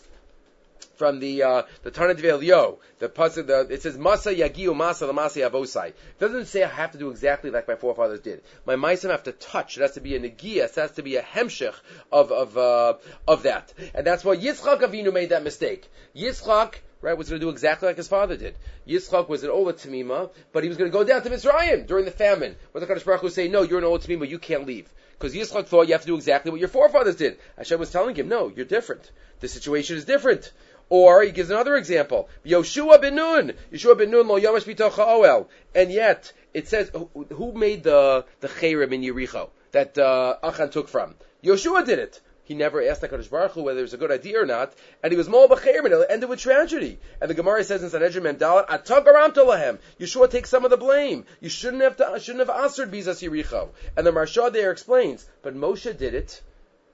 from 0.83 1.19
the 1.19 1.43
uh, 1.43 1.63
the 1.83 1.91
Tana 1.91 2.13
Yo, 2.13 2.79
the 2.99 3.09
pasuk. 3.09 3.47
The, 3.47 3.67
it 3.69 3.81
says 3.81 3.97
Masa 3.97 4.35
Yagiu 4.35 4.69
Masa 4.75 5.11
Lamasi 5.11 5.49
Avosai. 5.49 5.87
It 5.89 6.19
doesn't 6.19 6.45
say 6.45 6.63
I 6.63 6.67
have 6.67 6.91
to 6.91 6.97
do 6.97 7.09
exactly 7.09 7.49
like 7.49 7.67
my 7.67 7.75
forefathers 7.75 8.21
did. 8.21 8.41
My 8.65 8.75
ma'asim 8.75 9.09
have 9.09 9.23
to 9.23 9.31
touch. 9.31 9.77
It 9.77 9.81
has 9.81 9.93
to 9.93 10.01
be 10.01 10.15
a 10.15 10.19
negia. 10.19 10.65
It 10.65 10.75
has 10.75 10.91
to 10.93 11.03
be 11.03 11.15
a 11.15 11.23
hemshech 11.23 11.75
of 12.11 12.31
of 12.31 12.57
uh, 12.57 12.93
of 13.27 13.43
that. 13.43 13.73
And 13.93 14.05
that's 14.05 14.23
why 14.23 14.35
Yitzchak 14.35 14.81
Avinu 14.81 15.13
made 15.13 15.29
that 15.29 15.43
mistake. 15.43 15.89
Yitzchak 16.15 16.75
right, 17.03 17.17
was 17.17 17.29
going 17.29 17.39
to 17.39 17.45
do 17.45 17.49
exactly 17.49 17.87
like 17.87 17.97
his 17.97 18.07
father 18.07 18.37
did. 18.37 18.55
Yitzchak 18.87 19.29
was 19.29 19.43
an 19.43 19.49
Ola 19.49 19.73
Tamima, 19.73 20.31
but 20.51 20.63
he 20.63 20.69
was 20.69 20.77
going 20.77 20.89
to 20.89 20.97
go 20.97 21.03
down 21.03 21.21
to 21.21 21.29
Mitzrayim 21.29 21.85
during 21.85 22.05
the 22.05 22.11
famine. 22.11 22.55
What 22.71 22.81
the 22.81 22.87
Kaddish 22.87 23.03
Baruch 23.03 23.21
Hu 23.21 23.29
say, 23.29 23.47
no, 23.47 23.61
you're 23.61 23.79
an 23.79 23.83
Ola 23.83 23.99
Tamima, 23.99 24.27
you 24.27 24.39
can't 24.39 24.65
leave. 24.65 24.89
Because 25.11 25.35
Yitzchak 25.35 25.67
thought 25.67 25.87
you 25.87 25.93
have 25.93 26.01
to 26.01 26.07
do 26.07 26.15
exactly 26.15 26.51
what 26.51 26.59
your 26.59 26.69
forefathers 26.69 27.17
did. 27.17 27.37
Hashem 27.57 27.79
was 27.79 27.91
telling 27.91 28.15
him, 28.15 28.29
no, 28.29 28.51
you're 28.53 28.65
different. 28.65 29.11
The 29.41 29.47
situation 29.47 29.97
is 29.97 30.05
different. 30.05 30.51
Or 30.89 31.23
he 31.23 31.31
gives 31.31 31.49
another 31.49 31.75
example. 31.75 32.29
Yoshua 32.45 33.01
ben 33.01 33.15
Nun. 33.15 33.53
Yoshua 33.71 33.97
ben 33.97 34.11
Nun 34.11 34.27
lo 34.27 34.39
yamash 34.39 34.65
oel. 34.65 35.47
And 35.73 35.91
yet, 35.91 36.31
it 36.53 36.67
says, 36.67 36.91
who 36.91 37.51
made 37.53 37.83
the, 37.83 38.25
the 38.41 38.47
Cherem 38.47 38.93
in 38.93 39.01
Yericho 39.01 39.49
that 39.71 39.97
uh, 39.97 40.37
Achan 40.43 40.69
took 40.69 40.87
from? 40.87 41.15
Yoshua 41.43 41.85
did 41.85 41.99
it. 41.99 42.21
He 42.45 42.55
never 42.55 42.83
asked 42.83 43.01
HaKadosh 43.01 43.29
Baruch 43.29 43.53
Hu 43.53 43.63
whether 43.63 43.79
it 43.79 43.83
was 43.83 43.93
a 43.93 43.97
good 43.97 44.11
idea 44.11 44.41
or 44.41 44.45
not, 44.45 44.73
and 45.01 45.13
he 45.13 45.17
was 45.17 45.29
more 45.29 45.47
b'cherim, 45.47 45.85
and 45.85 45.93
it 45.93 46.07
ended 46.09 46.27
with 46.27 46.39
tragedy. 46.39 46.99
And 47.21 47.29
the 47.29 47.35
Gemara 47.35 47.63
says 47.63 47.81
in 47.81 47.89
Sanhedrin 47.89 48.25
Mendalit, 48.25 48.67
Atagaram 48.67 49.33
lahem. 49.33 49.79
Yeshua 49.97 50.29
takes 50.29 50.49
some 50.49 50.65
of 50.65 50.69
the 50.69 50.77
blame. 50.77 51.25
You 51.39 51.47
shouldn't 51.47 51.81
have 51.83 51.95
to, 51.97 52.19
shouldn't 52.19 52.47
have 52.47 52.63
answered 52.63 52.91
Bizas 52.91 53.27
Yericho. 53.27 53.69
And 53.95 54.05
the 54.05 54.11
Maharsha 54.11 54.51
there 54.51 54.71
explains, 54.71 55.25
but 55.41 55.55
Moshe 55.55 55.97
did 55.97 56.13
it. 56.13 56.41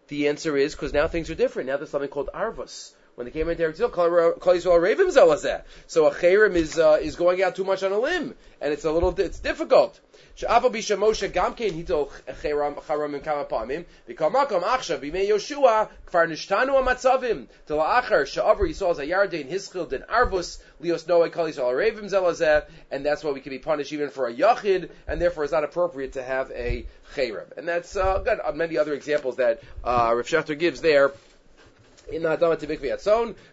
The 0.08 0.28
answer 0.28 0.56
is 0.56 0.76
because 0.76 0.94
now 0.94 1.08
things 1.08 1.32
are 1.32 1.36
different. 1.36 1.68
Now 1.68 1.78
there's 1.78 1.90
something 1.90 2.10
called 2.10 2.30
Arvus 2.34 2.94
when 3.20 3.26
they 3.26 3.32
came 3.32 3.50
into 3.50 3.64
Eretz 3.64 3.80
Yisrael, 3.80 5.62
so 5.88 6.06
a 6.06 6.12
cherim 6.16 6.56
is 6.56 6.80
uh, 6.80 7.00
is 7.02 7.18
going 7.18 7.44
out 7.44 7.54
too 7.54 7.66
much 7.66 7.84
on 7.84 7.92
a 7.92 8.00
limb, 8.00 8.34
and 8.62 8.72
it's 8.72 8.86
a 8.86 8.92
little 8.94 9.10
it's 9.20 9.40
difficult. 9.40 10.00
Even 10.42 11.84
though 11.86 12.10
and 22.90 23.06
that's 23.06 23.24
why 23.24 23.32
we 23.32 23.42
can 23.42 23.50
be 23.50 23.60
punished 23.60 23.92
even 23.92 24.10
for 24.10 24.28
a 24.28 24.34
yachid, 24.34 24.90
and 25.10 25.22
therefore 25.22 25.44
it's 25.44 25.52
not 25.52 25.66
appropriate 25.66 26.14
to 26.14 26.24
have 26.24 26.52
a 26.52 26.86
cherim. 27.16 27.58
And 27.58 27.68
that's 27.68 27.98
uh, 27.98 28.20
got 28.20 28.46
uh, 28.46 28.54
many 28.54 28.78
other 28.78 28.94
examples 28.94 29.36
that 29.36 29.62
uh, 29.84 30.14
Rav 30.16 30.26
Shechter 30.26 30.58
gives 30.58 30.80
there 30.80 31.12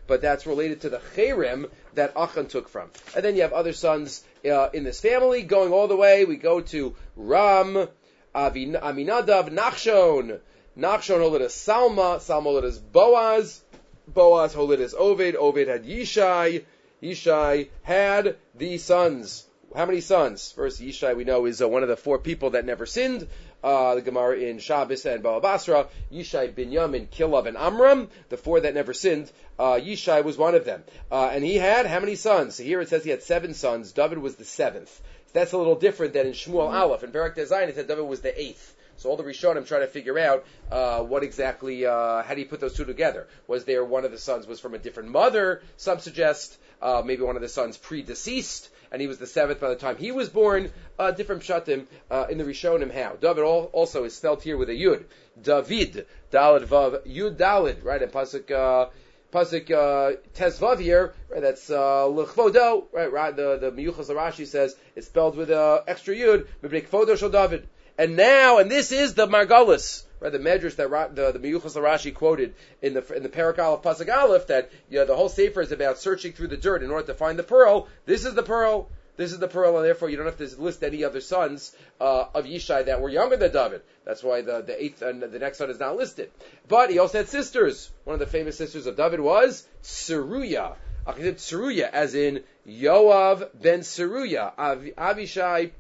but 0.07 0.23
that's 0.23 0.47
related 0.47 0.81
to 0.83 0.89
the 0.89 1.01
Cherem 1.15 1.71
that 1.95 2.17
Achan 2.17 2.47
took 2.47 2.69
from. 2.69 2.91
And 3.15 3.25
then 3.25 3.37
you 3.37 3.43
have 3.43 3.53
other 3.53 3.73
sons 3.73 4.25
uh, 4.45 4.69
in 4.73 4.85
this 4.85 5.01
family 5.01 5.43
going 5.43 5.73
all 5.73 5.89
the 5.89 5.97
way. 5.97 6.25
We 6.25 6.37
go 6.37 6.61
to 6.61 6.95
Ram, 7.17 7.89
Avi, 8.35 8.67
Aminadav, 8.67 9.51
Nachshon. 9.51 10.41
Nachshon 10.79 11.21
Holidus 11.21 11.55
Salma, 11.55 12.19
Salma 12.19 12.45
Holidus 12.45 12.79
Boaz, 12.79 13.63
Boaz 14.09 14.53
Holidus 14.53 14.95
Ovid, 14.97 15.35
Ovid 15.35 15.69
had 15.69 15.85
Yishai, 15.85 16.65
Yishai 17.03 17.69
had 17.83 18.37
the 18.55 18.77
sons. 18.77 19.47
How 19.75 19.87
many 19.87 20.03
sons? 20.03 20.53
First, 20.53 20.83
Yishai 20.83 21.17
we 21.17 21.25
know 21.25 21.47
is 21.47 21.63
uh, 21.63 21.69
one 21.69 21.83
of 21.83 21.89
the 21.89 21.97
four 21.97 22.19
people 22.19 22.51
that 22.51 22.67
never 22.67 22.85
sinned 22.85 23.27
uh, 23.63 23.95
the 23.95 24.03
Gemara 24.03 24.37
in 24.37 24.59
Shabbos 24.59 25.07
and 25.07 25.23
Bava 25.23 25.43
Basra, 25.43 25.87
Yishai, 26.13 26.53
Binyamin, 26.53 27.09
Kilav, 27.09 27.47
and 27.47 27.57
Amram, 27.57 28.09
the 28.29 28.37
four 28.37 28.61
that 28.61 28.75
never 28.75 28.93
sinned. 28.93 29.31
Uh, 29.59 29.75
Yishai 29.75 30.23
was 30.23 30.37
one 30.37 30.55
of 30.55 30.65
them. 30.65 30.85
Uh, 31.11 31.31
and 31.33 31.45
he 31.45 31.57
had 31.57 31.87
how 31.87 32.01
many 32.01 32.15
sons? 32.15 32.57
So 32.57 32.63
here 32.63 32.81
it 32.81 32.89
says 32.89 33.05
he 33.05 33.11
had 33.11 33.23
seven 33.23 33.55
sons. 33.55 33.93
David 33.93 34.19
was 34.19 34.37
the 34.37 34.45
seventh. 34.45 34.91
So 35.27 35.33
that's 35.33 35.53
a 35.53 35.59
little 35.59 35.77
different 35.77 36.13
than 36.13 36.27
in 36.27 36.33
Shmuel 36.33 36.69
mm-hmm. 36.69 36.77
Aleph. 36.77 37.05
In 37.05 37.11
Barak 37.11 37.35
Design, 37.35 37.69
it 37.69 37.75
said 37.75 37.89
David 37.89 38.05
was 38.05 38.21
the 38.21 38.41
eighth. 38.41 38.75
So 38.99 39.11
all 39.11 39.17
the 39.17 39.25
Rishonim 39.25 39.67
try 39.67 39.81
to 39.81 39.87
figure 39.87 40.19
out 40.19 40.47
uh, 40.71 41.01
what 41.01 41.23
exactly, 41.23 41.85
uh, 41.85 42.23
how 42.23 42.35
do 42.35 42.41
you 42.41 42.47
put 42.47 42.61
those 42.61 42.75
two 42.75 42.85
together? 42.85 43.27
Was 43.47 43.65
there 43.65 43.85
one 43.85 44.05
of 44.05 44.11
the 44.11 44.19
sons 44.19 44.47
was 44.47 44.59
from 44.59 44.75
a 44.75 44.79
different 44.79 45.11
mother? 45.11 45.63
Some 45.77 45.99
suggest 45.99 46.57
uh, 46.81 47.03
maybe 47.05 47.23
one 47.23 47.37
of 47.37 47.43
the 47.43 47.49
sons 47.49 47.77
pre-deceased 47.77 48.71
and 48.97 49.03
he 49.03 49.09
was 49.09 49.19
the 49.19 49.27
seventh 49.27 49.61
by 49.61 49.69
the 49.69 49.77
time 49.77 49.99
he 49.99 50.11
was 50.11 50.31
born. 50.31 50.71
Uh, 50.99 51.11
different 51.11 51.43
pshatim 51.43 51.85
uh, 52.11 52.25
in 52.31 52.39
the 52.39 52.45
Rishonim 52.45 52.91
how. 52.91 53.15
David 53.21 53.43
also 53.43 54.05
is 54.05 54.17
spelled 54.17 54.43
here 54.43 54.57
with 54.57 54.71
a 54.71 54.73
yud. 54.73 55.05
David, 55.39 56.07
Dalid 56.33 56.65
Vav, 56.65 57.07
Yud 57.07 57.37
Dalid, 57.37 57.85
right? 57.85 58.03
And 58.03 58.11
pasuk. 58.11 58.51
Uh, 58.51 58.89
Pasuk 59.31 59.71
uh, 59.71 60.77
here, 60.81 61.13
right, 61.29 61.43
that's 61.43 61.69
uh, 61.69 62.09
right, 62.11 63.37
the, 63.37 63.59
the 63.59 63.71
Miyuchas 63.71 64.09
Rashi 64.09 64.47
says 64.47 64.75
it's 64.95 65.09
spelled 65.09 65.37
with 65.37 65.51
uh, 65.51 65.83
extra 65.87 66.15
yud, 66.15 66.47
Mibnei 66.63 66.89
Kvodo 66.89 67.19
Shal 67.19 67.29
David. 67.29 67.69
And 67.99 68.17
now, 68.17 68.59
and 68.59 68.71
this 68.71 68.93
is 68.93 69.13
the 69.13 69.27
Margalis, 69.27 70.05
right? 70.21 70.33
The 70.33 70.39
Medrash 70.39 70.77
that 70.77 71.15
the 71.15 71.33
the 71.33 71.39
Miyuchas 71.39 71.77
Rashi 71.77 72.15
quoted 72.15 72.55
in 72.83 72.95
the 72.95 73.15
in 73.15 73.23
the 73.23 73.29
Parakal 73.29 73.75
of 73.75 73.83
Pasuk 73.83 74.15
Aleph 74.15 74.47
that 74.49 74.71
you 74.91 74.99
know, 74.99 75.05
the 75.05 75.17
whole 75.17 75.29
sefer 75.29 75.61
is 75.61 75.73
about 75.73 75.99
searching 75.99 76.33
through 76.33 76.49
the 76.49 76.57
dirt 76.57 76.83
in 76.83 76.91
order 76.91 77.07
to 77.07 77.15
find 77.15 77.39
the 77.39 77.43
pearl. 77.43 77.89
This 78.05 78.25
is 78.25 78.35
the 78.35 78.43
pearl. 78.43 78.89
This 79.17 79.33
is 79.33 79.39
the 79.39 79.49
pearl, 79.49 79.77
and 79.77 79.85
therefore 79.85 80.11
you 80.11 80.19
don't 80.19 80.27
have 80.27 80.37
to 80.37 80.61
list 80.61 80.85
any 80.85 81.03
other 81.03 81.23
sons 81.23 81.75
uh, 82.01 82.27
of 82.35 82.45
Yishai 82.45 82.85
that 82.85 83.01
were 83.01 83.09
younger 83.09 83.37
than 83.37 83.51
David. 83.51 83.81
That's 84.05 84.23
why 84.23 84.43
the, 84.43 84.61
the 84.61 84.83
eighth 84.83 85.01
and 85.01 85.23
the 85.23 85.39
next 85.39 85.57
son 85.57 85.71
is 85.71 85.81
not 85.81 85.97
listed. 85.97 86.31
But 86.69 86.91
he 86.91 86.99
also 86.99 87.19
had 87.19 87.29
sisters. 87.29 87.91
One 88.05 88.13
of 88.13 88.21
the 88.21 88.27
famous 88.27 88.59
sisters 88.59 88.87
of 88.87 88.97
David 88.97 89.21
was 89.21 89.67
Seruya. 89.83 90.75
Seruya, 91.07 91.91
as 91.91 92.15
in 92.15 92.43
Yoav 92.69 93.49
ben 93.55 93.81
Seruya, 93.81 94.53
Av, 94.59 94.83
Avishai, 94.99 95.71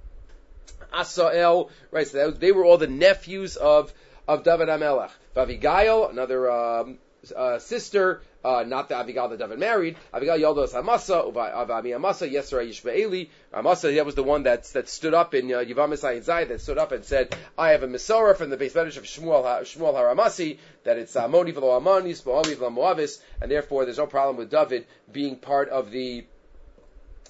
Asael, 0.94 1.70
right? 1.90 2.06
So 2.06 2.26
was, 2.26 2.38
they 2.38 2.52
were 2.52 2.64
all 2.64 2.78
the 2.78 2.86
nephews 2.86 3.56
of 3.56 3.92
of 4.28 4.42
David 4.42 4.68
Amelech. 4.68 5.10
Vavigail, 5.34 6.10
another 6.10 6.50
um, 6.50 6.98
uh, 7.34 7.58
sister, 7.58 8.22
uh, 8.44 8.64
not 8.66 8.88
the 8.88 8.96
Abigail 8.96 9.28
that 9.28 9.38
David 9.38 9.58
married. 9.58 9.96
Abigail 10.12 10.38
Yaldos 10.38 10.74
Amasa, 10.74 11.22
Avami 11.24 11.94
Amasa, 11.94 12.28
Yisra 12.28 12.66
Yishmaeli. 12.66 13.28
Amasa, 13.52 13.90
that 13.90 14.06
was 14.06 14.14
the 14.14 14.22
one 14.22 14.44
that, 14.44 14.64
that 14.74 14.88
stood 14.88 15.14
up 15.14 15.34
in 15.34 15.52
uh, 15.52 15.58
Yivam 15.58 15.96
Zai, 15.96 16.44
that 16.44 16.60
stood 16.60 16.78
up 16.78 16.92
and 16.92 17.04
said, 17.04 17.34
I 17.58 17.70
have 17.70 17.82
a 17.82 17.88
Masorah 17.88 18.36
from 18.36 18.50
the 18.50 18.56
base 18.56 18.76
of 18.76 18.86
Shmuel, 18.86 19.42
Shmuel 19.62 19.94
Haramasi, 19.94 20.58
that 20.84 20.98
it's 20.98 21.14
Amoni 21.14 21.52
v'lo 21.52 21.80
Amoni, 21.80 22.10
Spoami 22.10 22.54
v'lo 22.54 22.72
Moavis, 22.72 23.20
and 23.40 23.50
therefore 23.50 23.84
there's 23.84 23.98
no 23.98 24.06
problem 24.06 24.36
with 24.36 24.50
David 24.50 24.86
being 25.10 25.36
part 25.36 25.68
of 25.68 25.90
the, 25.90 26.24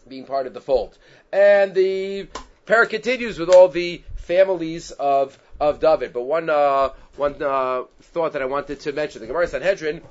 being 0.06 0.26
part 0.26 0.46
of 0.46 0.54
the 0.54 0.60
fold. 0.60 0.96
And 1.32 1.74
the 1.74 2.28
parak 2.66 2.90
continues 2.90 3.38
with 3.38 3.48
all 3.48 3.68
the 3.68 4.02
families 4.16 4.90
of 4.90 5.38
of 5.60 5.80
David. 5.80 6.12
But 6.12 6.22
one 6.22 6.50
uh, 6.50 6.90
one 7.16 7.42
uh, 7.42 7.84
thought 8.02 8.32
that 8.32 8.42
I 8.42 8.46
wanted 8.46 8.80
to 8.80 8.92
mention: 8.92 9.20
the 9.20 9.26
Gemara 9.26 9.48
Sanhedrin 9.48 10.02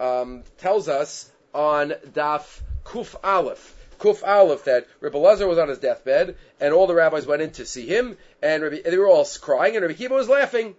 um, 0.00 0.42
tells 0.58 0.88
us 0.88 1.30
on 1.54 1.94
Daf 2.08 2.60
Kuf 2.84 3.14
Aleph. 3.22 3.78
Kuf 3.98 4.26
Aleph 4.26 4.64
that 4.64 4.86
Rabbi 5.00 5.18
Lazar 5.18 5.46
was 5.46 5.58
on 5.58 5.68
his 5.68 5.78
deathbed, 5.78 6.36
and 6.60 6.74
all 6.74 6.86
the 6.86 6.94
rabbis 6.94 7.26
went 7.26 7.42
in 7.42 7.52
to 7.52 7.64
see 7.64 7.86
him, 7.86 8.16
and 8.42 8.62
Rabbi, 8.62 8.78
they 8.84 8.98
were 8.98 9.08
all 9.08 9.26
crying, 9.40 9.76
and 9.76 9.82
Rabbi 9.82 9.94
Kiva 9.94 10.14
was 10.14 10.28
laughing 10.28 10.74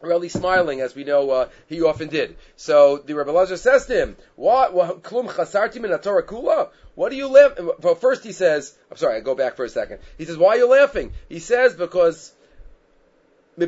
really 0.00 0.28
smiling, 0.28 0.80
as 0.80 0.94
we 0.94 1.04
know 1.04 1.30
uh, 1.30 1.48
he 1.68 1.82
often 1.82 2.08
did. 2.08 2.36
So 2.56 2.98
the 2.98 3.14
Rebbe 3.14 3.30
Lazar 3.30 3.56
says 3.56 3.86
to 3.86 3.94
him, 3.94 4.16
"What? 4.36 4.74
Klum 5.02 5.28
chasarti 5.28 5.80
min 5.80 5.98
Torah 5.98 6.22
kula? 6.22 6.70
What 6.94 7.10
do 7.10 7.16
you 7.16 7.28
laughing?" 7.28 7.70
Well, 7.80 7.94
first 7.94 8.24
he 8.24 8.32
says, 8.32 8.76
"I'm 8.90 8.96
sorry, 8.96 9.16
I 9.16 9.20
go 9.20 9.34
back 9.34 9.56
for 9.56 9.64
a 9.64 9.68
second. 9.68 10.00
He 10.18 10.24
says, 10.24 10.36
"Why 10.36 10.50
are 10.50 10.58
you 10.58 10.68
laughing?" 10.68 11.12
He 11.28 11.38
says, 11.38 11.74
"Because 11.74 12.32
They 13.60 13.66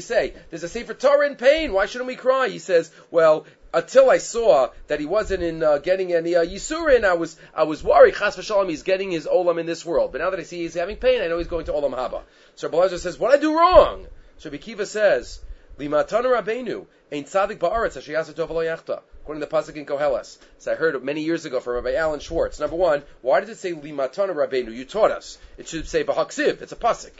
say 0.00 0.34
there's 0.50 0.64
a 0.64 0.68
sefer 0.68 0.94
Torah 0.94 1.26
in 1.26 1.36
pain. 1.36 1.72
Why 1.72 1.86
shouldn't 1.86 2.08
we 2.08 2.16
cry? 2.16 2.48
He 2.48 2.58
says, 2.58 2.90
well, 3.10 3.46
until 3.72 4.10
I 4.10 4.18
saw 4.18 4.70
that 4.88 5.00
he 5.00 5.06
wasn't 5.06 5.42
in 5.42 5.62
uh, 5.62 5.78
getting 5.78 6.12
any 6.12 6.34
uh, 6.34 6.44
yisurin, 6.44 7.04
I 7.04 7.14
was 7.14 7.36
I 7.54 7.64
was 7.64 7.82
worried. 7.82 8.14
Chas 8.14 8.36
v'shalom, 8.36 8.68
he's 8.68 8.82
getting 8.82 9.10
his 9.10 9.26
olam 9.26 9.60
in 9.60 9.66
this 9.66 9.84
world. 9.84 10.12
But 10.12 10.20
now 10.20 10.30
that 10.30 10.40
I 10.40 10.42
see 10.42 10.62
he's 10.62 10.74
having 10.74 10.96
pain, 10.96 11.22
I 11.22 11.28
know 11.28 11.38
he's 11.38 11.46
going 11.46 11.66
to 11.66 11.72
olam 11.72 11.94
haba. 11.94 12.22
So 12.56 12.68
Rabbi 12.68 12.96
says, 12.96 13.18
what 13.18 13.32
I 13.32 13.38
do 13.38 13.56
wrong? 13.56 14.06
So 14.38 14.50
Bikiva 14.50 14.86
says, 14.86 15.40
Limatana 15.78 16.42
Rabbeinu, 16.42 16.86
Ein 17.12 17.24
Tzadik 17.24 17.58
Ba'aretz 17.58 17.96
Asher 17.96 18.12
Yasa 18.12 18.32
Tov 18.32 18.48
Yachta. 18.48 19.02
According 19.22 19.42
to 19.42 19.46
the 19.46 19.54
pasuk 19.54 19.76
in 19.76 19.86
Koheles, 19.86 20.38
so 20.58 20.72
I 20.72 20.74
heard 20.74 21.02
many 21.04 21.22
years 21.22 21.44
ago 21.44 21.60
from 21.60 21.74
Rabbi 21.74 21.94
Alan 21.94 22.20
Schwartz. 22.20 22.58
Number 22.58 22.76
one, 22.76 23.02
why 23.22 23.40
does 23.40 23.50
it 23.50 23.58
say 23.58 23.72
Limatana 23.72 24.34
Rabbeinu? 24.34 24.74
You 24.74 24.84
taught 24.84 25.10
us. 25.10 25.38
It 25.58 25.68
should 25.68 25.86
say 25.86 26.04
Bahaksiv. 26.04 26.62
It's 26.62 26.72
a 26.72 26.76
pasuk. 26.76 27.12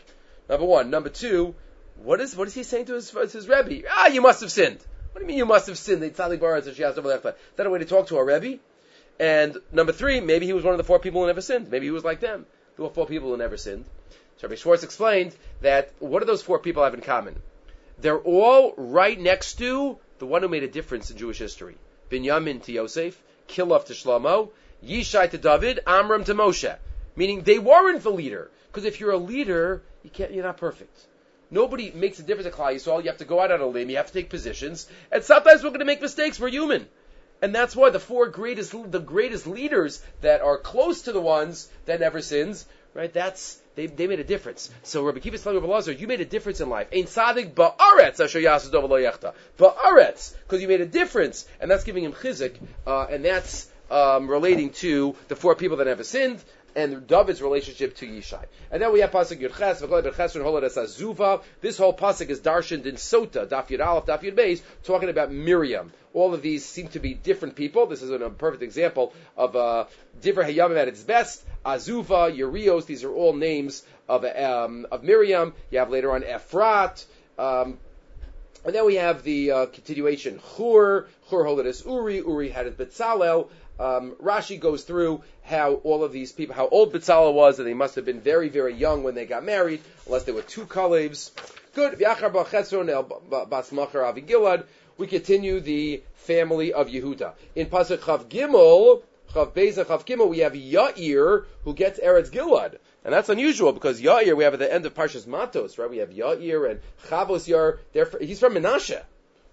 Number 0.49 0.67
one. 0.67 0.91
Number 0.91 1.11
two, 1.11 1.55
what 2.03 2.21
is 2.21 2.35
what 2.35 2.49
is 2.49 2.55
he 2.55 2.63
saying 2.63 2.87
to 2.87 2.95
his 2.95 3.11
his 3.11 3.49
Rebbe? 3.49 3.87
Ah, 3.89 4.09
you 4.09 4.23
must 4.23 4.41
have 4.41 4.51
sinned. 4.51 4.81
What 5.13 5.21
do 5.21 5.25
you 5.25 5.29
mean 5.29 5.39
you 5.39 5.47
must 5.47 5.67
have 5.67 5.79
sinned? 5.79 6.03
They 6.03 6.11
tzaddik 6.11 6.39
baratz 6.39 6.75
she 6.75 6.85
asked 6.85 6.99
over 6.99 7.13
Is 7.13 7.35
that 7.57 7.67
a 7.67 7.71
way 7.71 7.81
to 7.81 7.85
talk 7.85 8.07
to 8.09 8.19
a 8.19 8.25
Rebbe? 8.25 8.61
And 9.19 9.59
number 9.73 9.93
three, 9.93 10.21
maybe 10.21 10.47
he 10.47 10.53
was 10.53 10.65
one 10.65 10.73
of 10.73 10.79
the 10.79 10.85
four 10.85 10.99
people 10.99 11.21
who 11.21 11.27
never 11.27 11.41
sinned. 11.41 11.71
Maybe 11.71 11.87
he 11.87 11.91
was 11.91 12.05
like 12.05 12.21
them. 12.21 12.47
There 12.77 12.85
were 12.85 12.93
four 12.93 13.07
people 13.07 13.31
who 13.31 13.37
never 13.37 13.57
sinned. 13.57 13.85
So 14.39 14.47
Rabbi 14.47 14.55
Schwartz 14.55 14.83
explained 14.83 15.37
that 15.61 15.91
what 15.99 16.21
do 16.21 16.25
those 16.25 16.43
four 16.43 16.59
people 16.59 16.85
have 16.85 16.95
in 16.95 17.03
common? 17.03 17.43
They're 17.99 18.19
all 18.19 18.73
right 18.77 19.21
next 19.21 19.57
to 19.59 19.99
the 20.21 20.27
one 20.27 20.43
who 20.43 20.49
made 20.49 20.63
a 20.63 20.69
difference 20.69 21.11
in 21.11 21.19
Jewish 21.19 21.39
history. 21.39 21.77
Binyamin 22.11 22.63
to 22.63 22.73
Yosef, 22.73 23.21
Kilov 23.49 23.85
to 23.87 23.93
Shlomo, 23.93 24.51
Yishai 24.83 25.31
to 25.31 25.39
David, 25.39 25.81
Amram 25.87 26.25
to 26.25 26.35
Moshe. 26.35 26.79
Meaning 27.15 27.43
they 27.43 27.59
weren't 27.59 28.03
the 28.03 28.11
leader. 28.11 28.51
Because 28.69 28.85
if 28.85 29.01
you're 29.01 29.11
a 29.11 29.19
leader, 29.19 29.83
you 30.03 30.11
can't, 30.11 30.33
you're 30.33 30.45
not 30.45 30.57
perfect. 30.57 30.97
Nobody 31.51 31.91
makes 31.91 32.19
a 32.19 32.23
difference 32.23 32.47
at 32.47 32.53
Klal 32.53 32.75
Yisrael. 32.75 33.03
You 33.03 33.09
have 33.09 33.19
to 33.19 33.25
go 33.25 33.41
out 33.41 33.51
on 33.51 33.61
a 33.61 33.67
limb. 33.67 33.91
You 33.91 33.97
have 33.97 34.07
to 34.07 34.13
take 34.13 34.31
positions. 34.31 34.87
And 35.11 35.25
sometimes 35.25 35.63
we're 35.63 35.71
going 35.71 35.81
to 35.81 35.87
make 35.87 36.01
mistakes. 36.01 36.39
We're 36.39 36.49
human. 36.49 36.87
And 37.43 37.55
that's 37.55 37.75
why 37.75 37.91
the 37.91 37.99
four 37.99 38.29
greatest, 38.29 38.75
the 38.91 39.01
greatest 39.01 39.47
leaders 39.47 40.03
that 40.21 40.43
are 40.43 40.59
close 40.59 41.03
to 41.03 41.13
the 41.13 41.21
ones 41.21 41.69
that 41.87 42.01
never 42.01 42.21
sins, 42.21 42.67
right? 42.95 43.13
That's, 43.13 43.59
they, 43.75 43.87
they 43.87 44.07
made 44.07 44.21
a 44.21 44.25
difference. 44.25 44.71
So 44.83 45.03
Rabbi 45.03 45.21
Kiva 45.21 45.39
telling 45.39 45.61
Rabbi 45.67 45.91
you 45.93 46.07
made 46.07 46.21
a 46.21 46.27
difference 46.27 46.61
in 46.61 46.69
life. 46.69 46.89
Ein 46.93 47.05
tzadik 47.05 47.55
ba'aretz 47.55 48.23
asher 48.23 48.41
yasudov 48.41 48.89
lo 48.89 49.01
yechta. 49.01 49.33
Ba'aretz. 49.59 50.35
Because 50.43 50.61
you 50.61 50.69
made 50.69 50.83
a 50.83 50.87
difference. 50.87 51.47
And 51.61 51.71
that's 51.71 51.85
giving 51.85 52.05
him 52.05 52.13
chizik. 52.13 52.57
Uh, 52.87 53.07
and 53.11 53.25
that's, 53.25 53.69
um, 53.91 54.29
relating 54.29 54.71
to 54.71 55.17
the 55.29 55.37
four 55.37 55.57
people 55.57 55.79
that 55.79 55.87
never 55.87 56.05
sinned 56.05 56.43
and 56.75 57.07
David's 57.07 57.43
relationship 57.43 57.97
to 57.97 58.07
Yishai. 58.07 58.45
And 58.71 58.83
then 58.83 58.93
we 58.93 59.01
have 59.01 59.11
pasuk 59.11 59.41
Yud 59.41 59.57
Ches, 59.57 59.83
Azuva. 59.83 61.43
This 61.61 61.79
whole 61.79 61.97
pasuk 61.97 62.29
is 62.29 62.41
darshaned 62.41 62.87
in 62.87 62.97
Sota, 62.97 63.47
Daf 63.47 63.69
Yud 63.69 63.85
Aleph, 63.85 64.07
Daf 64.07 64.35
Beis, 64.35 64.63
talking 64.85 65.09
about 65.09 65.33
Miriam. 65.33 65.93
All 66.13 66.35
of 66.35 66.43
these 66.43 66.65
seem 66.65 66.89
to 66.89 66.99
be 66.99 67.15
different 67.15 67.55
people. 67.55 67.87
This 67.87 68.03
is 68.03 68.11
a 68.11 68.19
perfect 68.31 68.63
example 68.63 69.13
of 69.37 69.55
uh, 69.55 69.87
Divrei 70.21 70.55
Hayamim 70.55 70.77
at 70.77 70.89
its 70.89 71.03
best. 71.03 71.45
Azuva, 71.65 72.35
Urios, 72.35 72.87
these 72.87 73.05
are 73.05 73.13
all 73.13 73.33
names 73.33 73.85
of 74.09 74.25
um, 74.25 74.87
of 74.91 75.05
Miriam. 75.05 75.55
You 75.71 75.79
have 75.79 75.91
later 75.91 76.13
on 76.13 76.23
Ephrat. 76.23 77.05
Um, 77.39 77.79
and 78.65 78.75
then 78.75 78.87
we 78.87 78.97
have 78.97 79.23
the 79.23 79.51
uh, 79.51 79.67
continuation. 79.67 80.41
Chur, 80.57 81.07
Chur 81.29 81.45
Holiness 81.45 81.85
Uri, 81.85 82.19
Uri 82.19 82.49
had 82.49 82.67
it 82.67 82.77
Betzalel, 82.77 83.49
um, 83.81 84.15
Rashi 84.23 84.61
goes 84.61 84.85
through 84.85 85.23
how 85.43 85.75
all 85.75 86.05
of 86.05 86.13
these 86.13 86.33
people, 86.33 86.55
how 86.55 86.69
old 86.69 86.93
Betzalel 86.93 87.33
was, 87.33 87.59
and 87.59 87.67
they 87.67 87.75
must 87.75 87.95
have 87.95 88.05
been 88.05 88.21
very, 88.21 88.51
very 88.51 88.75
young 88.75 89.03
when 89.03 89.15
they 89.15 89.25
got 89.25 89.43
married, 89.43 89.81
unless 90.07 90.25
they 90.25 90.33
were 90.33 90.43
two 90.43 90.67
Kaleves. 90.67 91.31
Good. 91.75 91.99
We 94.99 95.07
continue 95.07 95.61
the 95.61 96.03
family 96.15 96.73
of 96.75 96.89
Yehuda. 96.89 97.33
In 97.55 97.69
Pasuk 97.69 97.99
Chav 97.99 98.25
Gimel, 98.29 99.03
Chav 99.33 99.55
Beza 99.55 99.87
Chav 99.87 100.05
Gimel, 100.05 100.29
we 100.29 100.41
have 100.41 100.53
Yair 100.53 101.47
who 101.65 101.73
gets 101.73 101.99
Eretz 101.99 102.31
Gilad. 102.31 102.77
And 103.05 103.15
that's 103.15 103.29
unusual 103.29 103.73
because 103.73 104.01
Yair 104.01 104.37
we 104.37 104.45
have 104.45 104.53
at 104.53 104.59
the 104.59 104.73
end 104.73 104.85
of 104.85 104.95
Parshas 104.95 105.27
Matos, 105.27 105.79
right? 105.79 105.89
We 105.89 105.99
have 105.99 106.11
Yair 106.11 106.71
and 106.71 106.81
Chavos 107.09 107.49
Yair. 107.49 108.21
He's 108.21 108.41
from 108.41 108.55
Menashe, 108.55 109.03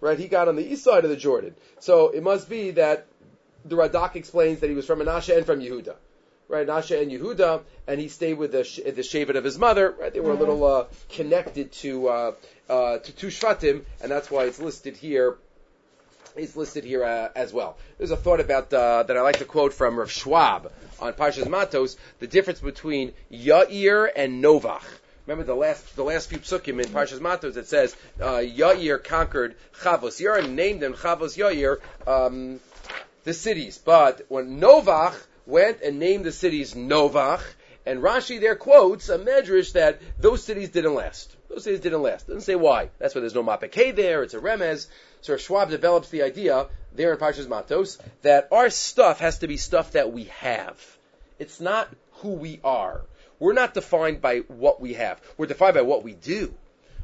right? 0.01 0.19
He 0.19 0.27
got 0.27 0.47
on 0.47 0.55
the 0.55 0.65
east 0.65 0.83
side 0.83 1.05
of 1.05 1.09
the 1.09 1.15
Jordan. 1.15 1.55
So 1.79 2.09
it 2.09 2.23
must 2.23 2.49
be 2.49 2.71
that 2.71 3.07
the 3.63 3.75
Radak 3.75 4.15
explains 4.15 4.59
that 4.59 4.69
he 4.69 4.75
was 4.75 4.85
from 4.85 4.99
Menashe 4.99 5.35
and 5.35 5.45
from 5.45 5.61
Yehuda. 5.61 5.95
Right, 6.49 6.65
Nasha 6.65 6.97
and 7.01 7.11
Yehuda, 7.11 7.63
and 7.87 7.99
he 7.99 8.07
stayed 8.07 8.35
with 8.35 8.53
the 8.53 8.59
the 8.59 9.01
Shevet 9.01 9.35
of 9.35 9.43
his 9.43 9.59
mother. 9.59 9.91
Right, 9.91 10.13
they 10.13 10.21
were 10.21 10.31
a 10.31 10.35
little 10.35 10.63
uh, 10.63 10.85
connected 11.09 11.73
to 11.83 12.07
uh, 12.07 12.31
uh, 12.69 12.99
to 12.99 13.11
two 13.11 13.27
Shvatim, 13.27 13.83
and 14.01 14.09
that's 14.09 14.31
why 14.31 14.45
it's 14.45 14.57
listed 14.57 14.95
here 14.95 15.37
is 16.37 16.55
listed 16.55 16.83
here 16.83 17.03
uh, 17.03 17.29
as 17.35 17.51
well. 17.51 17.77
There's 17.97 18.11
a 18.11 18.17
thought 18.17 18.39
about 18.39 18.73
uh, 18.73 19.03
that 19.03 19.17
I 19.17 19.21
like 19.21 19.39
to 19.39 19.45
quote 19.45 19.73
from 19.73 19.97
Rav 19.97 20.11
Schwab 20.11 20.71
on 20.99 21.13
Parshas 21.13 21.49
Matos, 21.49 21.97
the 22.19 22.27
difference 22.27 22.59
between 22.59 23.13
Yair 23.31 24.09
and 24.15 24.43
Novach. 24.43 24.83
Remember 25.25 25.43
the 25.43 25.55
last 25.55 25.95
the 25.95 26.03
last 26.03 26.29
few 26.29 26.39
psukim 26.39 26.81
in 26.81 26.89
Parshas 26.89 27.19
Matos 27.19 27.57
it 27.57 27.67
says 27.67 27.95
uh, 28.21 28.37
Yair 28.37 29.03
conquered 29.03 29.55
Chavos 29.81 30.21
Yair 30.21 30.47
named 30.49 30.81
them 30.81 30.93
Chavos 30.93 31.37
Yair. 31.37 31.79
Um, 32.07 32.59
the 33.27 33.33
cities. 33.33 33.77
But 33.77 34.25
when 34.29 34.59
Novach 34.59 35.13
went 35.45 35.81
and 35.81 35.99
named 35.99 36.23
the 36.23 36.31
cities 36.31 36.73
Novach, 36.73 37.41
and 37.85 38.01
Rashi 38.01 38.39
there 38.39 38.55
quotes 38.55 39.09
a 39.09 39.19
medrash 39.19 39.73
that 39.73 40.01
those 40.17 40.43
cities 40.43 40.69
didn't 40.69 40.95
last. 40.95 41.35
Those 41.49 41.65
cities 41.65 41.81
didn't 41.81 42.01
last. 42.01 42.27
Doesn't 42.27 42.41
say 42.41 42.55
why. 42.55 42.89
That's 42.99 43.13
why 43.13 43.21
there's 43.21 43.35
no 43.35 43.43
Mapekeh 43.43 43.95
there. 43.95 44.23
It's 44.23 44.33
a 44.33 44.39
remez. 44.39 44.87
So 45.27 45.35
Schwab 45.35 45.69
develops 45.69 46.07
the 46.07 46.21
idea 46.21 46.67
there 46.95 47.11
in 47.11 47.19
Parshas 47.19 47.49
Matos 47.49 47.97
that 48.21 48.47
our 48.49 48.69
stuff 48.69 49.19
has 49.19 49.39
to 49.39 49.47
be 49.49 49.57
stuff 49.57 49.91
that 49.91 50.13
we 50.13 50.23
have. 50.39 50.81
It's 51.37 51.59
not 51.59 51.89
who 52.21 52.29
we 52.29 52.61
are. 52.63 53.01
We're 53.37 53.51
not 53.51 53.73
defined 53.73 54.21
by 54.21 54.37
what 54.47 54.79
we 54.79 54.93
have. 54.93 55.19
We're 55.35 55.47
defined 55.47 55.73
by 55.73 55.81
what 55.81 56.01
we 56.05 56.13
do, 56.13 56.53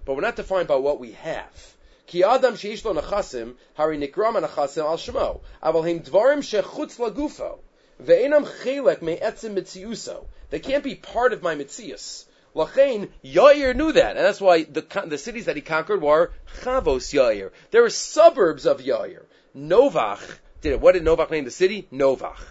but 0.05 0.15
we're 0.15 0.21
not 0.21 0.37
defined 0.37 0.69
by 0.69 0.77
what 0.77 1.01
we 1.01 1.11
have. 1.11 1.75
Ki 2.07 2.23
adam 2.23 2.53
nachasim, 2.53 3.55
hari 3.73 3.97
nikram 3.97 4.41
nachasim 4.41 4.85
al. 4.85 5.41
Aval 5.61 6.01
dvarim 6.01 6.39
shechutz 6.39 6.97
lagufo. 6.97 7.59
Ve'enam 8.01 8.45
mitziuso. 9.53 10.23
They 10.49 10.59
can't 10.59 10.83
be 10.85 10.95
part 10.95 11.33
of 11.33 11.43
my 11.43 11.55
mitzius. 11.55 12.23
Lachain, 12.55 13.09
Yair 13.23 13.75
knew 13.75 13.91
that, 13.93 14.15
and 14.15 14.25
that's 14.25 14.41
why 14.41 14.63
the, 14.63 14.85
the 15.07 15.17
cities 15.17 15.45
that 15.45 15.55
he 15.55 15.61
conquered 15.61 16.01
were 16.01 16.31
Chavos 16.61 17.11
Yair. 17.13 17.51
There 17.71 17.83
are 17.83 17.89
suburbs 17.89 18.65
of 18.65 18.79
Yair. 18.79 19.23
Novach 19.55 20.37
did 20.61 20.73
it. 20.73 20.79
What 20.79 20.93
did 20.93 21.03
Novach 21.03 21.31
name 21.31 21.45
the 21.45 21.51
city? 21.51 21.87
Novach. 21.91 22.43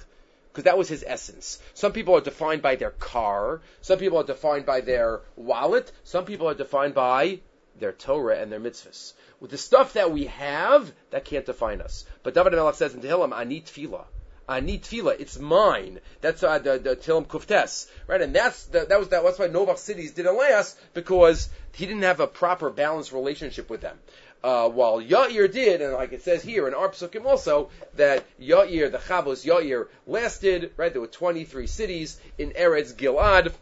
Because 0.50 0.64
that 0.64 0.76
was 0.76 0.88
his 0.88 1.04
essence. 1.06 1.60
Some 1.72 1.92
people 1.92 2.14
are 2.16 2.20
defined 2.20 2.62
by 2.62 2.76
their 2.76 2.90
car. 2.90 3.62
Some 3.80 3.98
people 3.98 4.18
are 4.18 4.24
defined 4.24 4.66
by 4.66 4.80
their 4.80 5.22
wallet. 5.36 5.90
Some 6.04 6.24
people 6.24 6.48
are 6.48 6.54
defined 6.54 6.94
by 6.94 7.40
their 7.78 7.92
Torah 7.92 8.38
and 8.38 8.52
their 8.52 8.60
mitzvahs. 8.60 9.14
With 9.40 9.50
the 9.50 9.58
stuff 9.58 9.94
that 9.94 10.12
we 10.12 10.26
have, 10.26 10.92
that 11.10 11.24
can't 11.24 11.46
define 11.46 11.80
us. 11.80 12.04
But 12.22 12.34
David 12.34 12.52
Melech 12.52 12.74
says 12.74 12.94
in 12.94 13.00
Tehillim, 13.00 13.32
I 13.32 13.44
need 13.44 13.66
tefillah. 13.66 14.04
I 14.52 14.60
need 14.60 14.82
tefillah. 14.82 15.18
It's 15.18 15.38
mine. 15.38 15.98
That's 16.20 16.42
uh, 16.42 16.58
the, 16.58 16.78
the 16.78 16.94
Tehillim 16.94 17.26
Kuftes, 17.26 17.86
right? 18.06 18.20
And 18.20 18.34
that's 18.34 18.64
the, 18.66 18.84
that 18.84 18.98
was 18.98 19.08
that. 19.08 19.24
That's 19.24 19.38
why 19.38 19.48
Novach 19.48 19.78
cities 19.78 20.12
didn't 20.12 20.36
last 20.36 20.78
because 20.92 21.48
he 21.72 21.86
didn't 21.86 22.02
have 22.02 22.20
a 22.20 22.26
proper 22.26 22.68
balanced 22.70 23.12
relationship 23.12 23.70
with 23.70 23.80
them. 23.80 23.98
Uh, 24.44 24.68
while 24.68 25.00
Yair 25.00 25.50
did, 25.50 25.80
and 25.80 25.92
like 25.94 26.12
it 26.12 26.22
says 26.22 26.42
here 26.42 26.66
in 26.66 26.74
our 26.74 26.88
psukim 26.88 27.24
also, 27.24 27.70
that 27.94 28.24
Yair, 28.40 28.90
the 28.90 28.98
Chavos 28.98 29.46
Yair, 29.46 29.86
lasted, 30.06 30.72
right? 30.76 30.92
There 30.92 31.00
were 31.00 31.06
23 31.06 31.66
cities 31.66 32.20
in 32.38 32.50
Eretz 32.50 32.92
Gilad, 32.92 33.52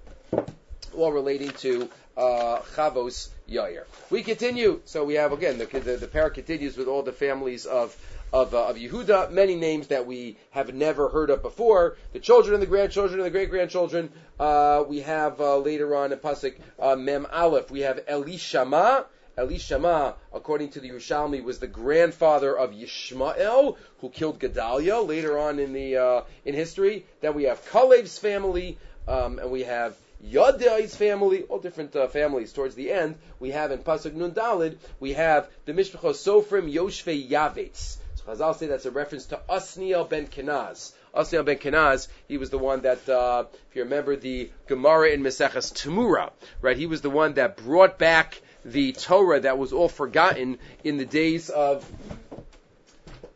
all 0.96 1.12
relating 1.12 1.50
to 1.50 1.88
uh, 2.16 2.60
Chavos 2.74 3.28
Yair. 3.48 3.84
We 4.10 4.22
continue. 4.22 4.80
So 4.86 5.04
we 5.04 5.14
have 5.14 5.32
again 5.32 5.58
the 5.58 5.66
the, 5.66 5.96
the 5.96 6.06
parak 6.06 6.34
continues 6.34 6.76
with 6.76 6.88
all 6.88 7.02
the 7.02 7.12
families 7.12 7.66
of 7.66 7.94
of, 8.32 8.54
uh, 8.54 8.66
of 8.66 8.76
Yehuda, 8.76 9.30
many 9.30 9.56
names 9.56 9.88
that 9.88 10.06
we 10.06 10.36
have 10.50 10.74
never 10.74 11.08
heard 11.08 11.30
of 11.30 11.42
before. 11.42 11.96
The 12.12 12.20
children 12.20 12.54
and 12.54 12.62
the 12.62 12.66
grandchildren 12.66 13.20
and 13.20 13.26
the 13.26 13.30
great 13.30 13.50
grandchildren. 13.50 14.10
Uh, 14.38 14.84
we 14.86 15.00
have 15.00 15.40
uh, 15.40 15.58
later 15.58 15.96
on 15.96 16.12
in 16.12 16.18
pasuk 16.18 16.54
uh, 16.78 16.96
Mem 16.96 17.26
Aleph. 17.32 17.70
We 17.70 17.80
have 17.80 18.04
Elishama. 18.06 19.04
Elishama, 19.38 20.14
according 20.34 20.70
to 20.70 20.80
the 20.80 20.90
Yerushalmi, 20.90 21.42
was 21.42 21.60
the 21.60 21.66
grandfather 21.66 22.56
of 22.56 22.72
Yishmael, 22.72 23.76
who 24.00 24.10
killed 24.10 24.38
Gedaliah 24.38 25.00
later 25.00 25.38
on 25.38 25.58
in 25.58 25.72
the 25.72 25.96
uh, 25.96 26.22
in 26.44 26.54
history. 26.54 27.06
Then 27.20 27.34
we 27.34 27.44
have 27.44 27.64
Kalev's 27.70 28.18
family, 28.18 28.76
um, 29.08 29.38
and 29.38 29.50
we 29.50 29.62
have 29.62 29.96
Yadai's 30.22 30.94
family, 30.94 31.44
all 31.44 31.58
different 31.58 31.96
uh, 31.96 32.08
families. 32.08 32.52
Towards 32.52 32.74
the 32.74 32.92
end, 32.92 33.14
we 33.38 33.52
have 33.52 33.70
in 33.70 33.78
Pasuk 33.78 34.12
Nun 34.12 34.32
Dalid, 34.32 34.76
we 34.98 35.14
have 35.14 35.48
the 35.64 35.72
Mishpachos 35.72 36.20
Sofrim 36.20 36.70
Yoshve 36.70 37.30
Yavetz. 37.30 37.96
Chazal 38.30 38.56
say 38.56 38.66
that's 38.66 38.86
a 38.86 38.90
reference 38.90 39.26
to 39.26 39.40
Asniel 39.48 40.08
ben 40.08 40.26
Kenaz. 40.28 40.92
Asniel 41.14 41.44
ben 41.44 41.56
Kenaz, 41.58 42.08
he 42.28 42.38
was 42.38 42.50
the 42.50 42.58
one 42.58 42.82
that, 42.82 43.08
uh, 43.08 43.44
if 43.68 43.76
you 43.76 43.82
remember 43.82 44.14
the 44.16 44.50
Gemara 44.68 45.10
in 45.10 45.22
Meseches 45.22 45.72
Tamura, 45.72 46.30
right? 46.60 46.76
He 46.76 46.86
was 46.86 47.00
the 47.00 47.10
one 47.10 47.34
that 47.34 47.56
brought 47.56 47.98
back 47.98 48.40
the 48.64 48.92
Torah 48.92 49.40
that 49.40 49.58
was 49.58 49.72
all 49.72 49.88
forgotten 49.88 50.58
in 50.84 50.96
the 50.96 51.04
days 51.04 51.50
of 51.50 51.84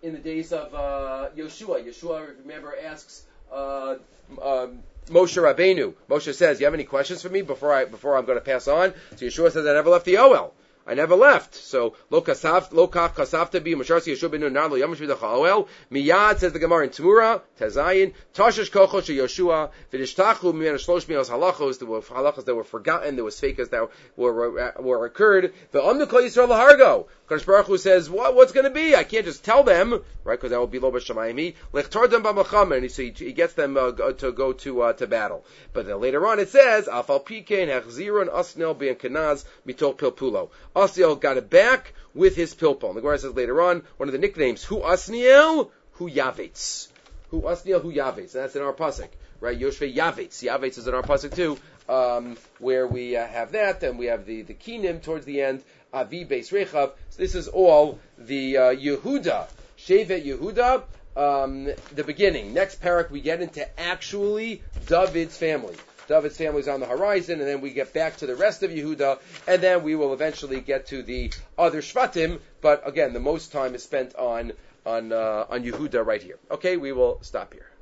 in 0.03 0.13
the 0.13 0.19
days 0.19 0.53
of 0.53 0.75
uh, 0.75 1.31
Yeshua. 1.35 1.83
Yeshua, 1.85 2.39
remember, 2.41 2.75
asks 2.85 3.25
uh, 3.51 3.97
um, 4.43 4.83
Moshe 5.09 5.41
Rabbeinu. 5.43 5.95
Moshe 6.11 6.35
says, 6.35 6.61
"You 6.61 6.67
have 6.67 6.75
any 6.75 6.85
questions 6.85 7.23
for 7.23 7.31
me 7.31 7.41
before 7.43 7.73
I 7.73 7.87
before 7.87 8.17
I'm 8.17 8.27
going 8.27 8.39
to 8.39 8.45
pass 8.45 8.69
on?" 8.69 8.93
So 9.17 9.27
Yeshua 9.27 9.51
says, 9.51 9.67
"I 9.67 9.73
never 9.73 9.91
left 9.91 10.05
the 10.05 10.15
Oel." 10.15 10.53
I 10.87 10.93
never 10.93 11.17
left. 11.17 11.55
So 11.55 11.95
lo 12.11 12.21
kasaf 12.21 12.71
lo 12.73 12.89
kach 12.89 13.15
kasafta 13.15 13.65
bi 13.65 13.71
masharsi 13.71 14.13
yeshua 14.13 14.29
benu 14.29 14.53
nar 14.53 14.69
lo 14.69 14.77
yamash 14.77 14.97
v'dachal 14.97 15.67
miyad 15.91 16.39
says 16.39 16.53
the 16.53 16.59
Gemara 16.59 16.85
in 16.85 16.91
Tamura 16.91 17.41
Tezayin 17.59 18.13
tashish 18.35 18.71
kocho 18.71 19.03
she 19.03 19.17
Yeshua 19.17 19.71
v'dishtachu 19.91 20.53
miyad 20.53 20.75
shlosh 20.75 21.07
mios 21.07 21.31
halachos 21.31 21.83
were 21.83 22.03
halachos 22.03 22.45
that 22.45 22.55
were 22.55 22.65
forgotten 22.65 23.15
there 23.15 23.25
was 23.25 23.41
fakas 23.41 23.71
that 23.71 23.89
were 24.17 24.73
were 24.79 25.07
occurred. 25.07 25.55
The 25.71 25.81
omnu 25.81 26.07
kol 26.07 26.21
yisrael 26.21 26.49
lahargo 26.49 27.07
Kadosh 27.31 27.47
Baruch 27.47 27.67
Hu 27.67 27.79
says 27.79 28.11
what 28.11 28.35
what's 28.35 28.53
going 28.53 28.65
to 28.65 28.71
be? 28.71 28.95
I 28.95 29.05
can't 29.05 29.25
just 29.25 29.43
tell 29.43 29.63
them. 29.63 30.03
Right? 30.23 30.39
Because 30.39 30.51
that 30.51 30.61
will 30.61 30.67
be 30.67 30.81
lo 30.81 30.93
b'shamayimi. 30.93 31.55
Lechtor 31.73 32.11
them 32.11 32.25
b'machamer 32.25 32.77
and 32.77 32.93
so 32.93 33.03
he, 33.03 33.11
he 33.11 33.33
gets 33.33 33.55
them 33.55 33.79
uh, 33.79 33.93
to 33.93 34.33
go 34.33 34.53
to 34.53 34.83
uh, 34.83 34.93
to 34.93 35.07
battle. 35.07 35.47
But 35.73 35.87
then 35.87 35.99
later 35.99 36.27
on 36.27 36.41
it 36.41 36.51
says 36.51 36.89
afal 36.89 37.25
pikein 37.25 37.69
hechziron 37.69 38.29
asnel 38.29 38.79
ben 38.79 38.97
kanaz 38.97 39.47
mitol 39.67 39.97
pilpulo 39.97 40.51
Asniel 40.75 41.21
got 41.21 41.37
it 41.37 41.51
back 41.51 41.95
with 42.15 42.37
his 42.37 42.55
pilpul. 42.55 42.89
And 42.89 42.97
the 42.97 43.01
Gemara 43.01 43.19
says 43.19 43.35
later 43.35 43.61
on, 43.63 43.83
one 43.97 44.09
of 44.09 44.13
the 44.13 44.19
nicknames, 44.19 44.65
Hu 44.65 44.81
Asniel, 44.81 45.71
Hu 45.93 46.11
Yavetz. 46.11 46.89
Hu 47.31 47.43
Asniel, 47.43 47.83
Hu 47.83 47.93
Yavetz. 47.93 48.35
And 48.35 48.45
that's 48.45 48.57
in 48.57 48.63
our 48.63 48.73
pasuk, 48.73 49.09
right? 49.41 49.59
Yoshve 49.59 49.95
Yavetz. 49.95 50.43
Yavetz 50.43 50.79
is 50.79 50.87
in 50.87 50.95
our 50.95 51.03
pasuk 51.03 51.35
too, 51.35 51.59
um, 51.89 52.37
where 52.59 52.87
we 52.87 53.17
uh, 53.17 53.27
have 53.27 53.53
that, 53.53 53.83
and 53.83 53.99
we 53.99 54.07
have 54.07 54.27
the, 54.27 54.43
the 54.43 54.55
kinim 54.55 55.03
towards 55.03 55.25
the 55.27 55.43
end, 55.43 55.63
Avi 55.93 56.25
Beis 56.25 56.51
Rechav. 56.51 56.93
So 57.11 57.19
this 57.19 57.35
is 57.35 57.49
all 57.49 58.01
the 58.19 58.57
uh, 58.57 58.61
Yehuda, 58.75 59.47
Shevet 59.79 60.25
Yehuda, 60.25 60.83
um, 61.17 61.69
the 61.95 62.05
beginning. 62.05 62.53
Next 62.53 62.83
parak, 62.83 63.11
we 63.11 63.21
get 63.21 63.41
into 63.41 63.81
actually 63.81 64.63
David's 64.87 65.37
family. 65.37 65.77
David's 66.09 66.37
family 66.37 66.61
is 66.61 66.69
on 66.69 66.81
the 66.81 66.87
horizon, 66.87 67.41
and 67.41 67.49
then 67.49 67.61
we 67.61 67.71
get 67.71 67.93
back 67.93 68.17
to 68.19 68.27
the 68.27 68.37
rest 68.37 68.63
of 68.63 68.71
Yehuda, 68.71 69.19
and 69.47 69.63
then 69.63 69.83
we 69.83 69.95
will 69.95 70.13
eventually 70.13 70.61
get 70.61 70.87
to 70.89 71.03
the 71.03 71.33
other 71.59 71.81
Shvatim. 71.81 72.41
But 72.61 72.87
again, 72.87 73.13
the 73.13 73.21
most 73.21 73.53
time 73.53 73.75
is 73.75 73.83
spent 73.83 74.15
on 74.15 74.53
on 74.87 75.13
uh, 75.13 75.47
on 75.49 75.65
Yehuda 75.65 76.05
right 76.05 76.23
here. 76.23 76.39
Okay, 76.51 76.77
we 76.77 76.93
will 76.93 77.19
stop 77.23 77.53
here. 77.53 77.74